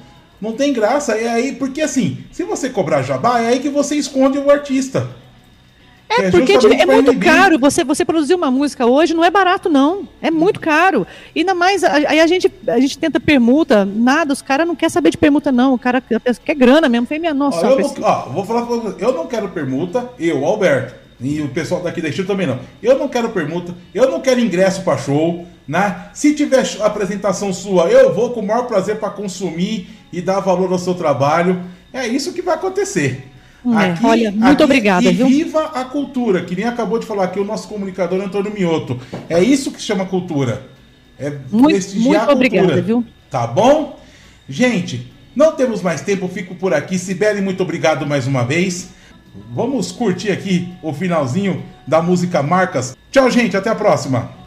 [0.40, 1.12] não tem graça.
[1.16, 5.08] É aí, porque assim, se você cobrar jabá, é aí que você esconde o artista.
[6.08, 7.58] É, é porque é muito caro.
[7.58, 10.06] Você, você produzir uma música hoje não é barato, não.
[10.22, 11.04] É muito caro.
[11.34, 14.92] E ainda mais, aí a gente, a gente tenta permuta, nada, os caras não querem
[14.92, 15.74] saber de permuta, não.
[15.74, 17.08] O cara quer grana mesmo.
[17.08, 17.66] Foi minha nossa.
[17.66, 18.64] Ó, eu, não, ó, vou falar
[19.00, 22.60] eu não quero permuta, eu, Alberto, e o pessoal daqui da Estilo também não.
[22.82, 25.46] Eu não quero permuta, eu não quero ingresso para show.
[25.66, 26.08] Né?
[26.14, 30.72] Se tiver apresentação sua, eu vou com o maior prazer para consumir e dar valor
[30.72, 31.60] ao seu trabalho.
[31.92, 33.28] É isso que vai acontecer.
[33.66, 35.10] É, aqui, olha, muito aqui, obrigada.
[35.10, 35.26] E viu?
[35.26, 38.98] viva a cultura, que nem acabou de falar aqui o nosso comunicador Antônio Mioto.
[39.28, 40.62] É isso que chama cultura.
[41.18, 42.34] É muito, prestigiar muito a cultura.
[42.34, 43.04] Obrigada, viu?
[43.28, 44.00] Tá bom?
[44.48, 46.98] Gente, não temos mais tempo, fico por aqui.
[46.98, 48.90] Sibeli, muito obrigado mais uma vez.
[49.54, 52.96] Vamos curtir aqui o finalzinho da música Marcas.
[53.10, 54.37] Tchau, gente, até a próxima.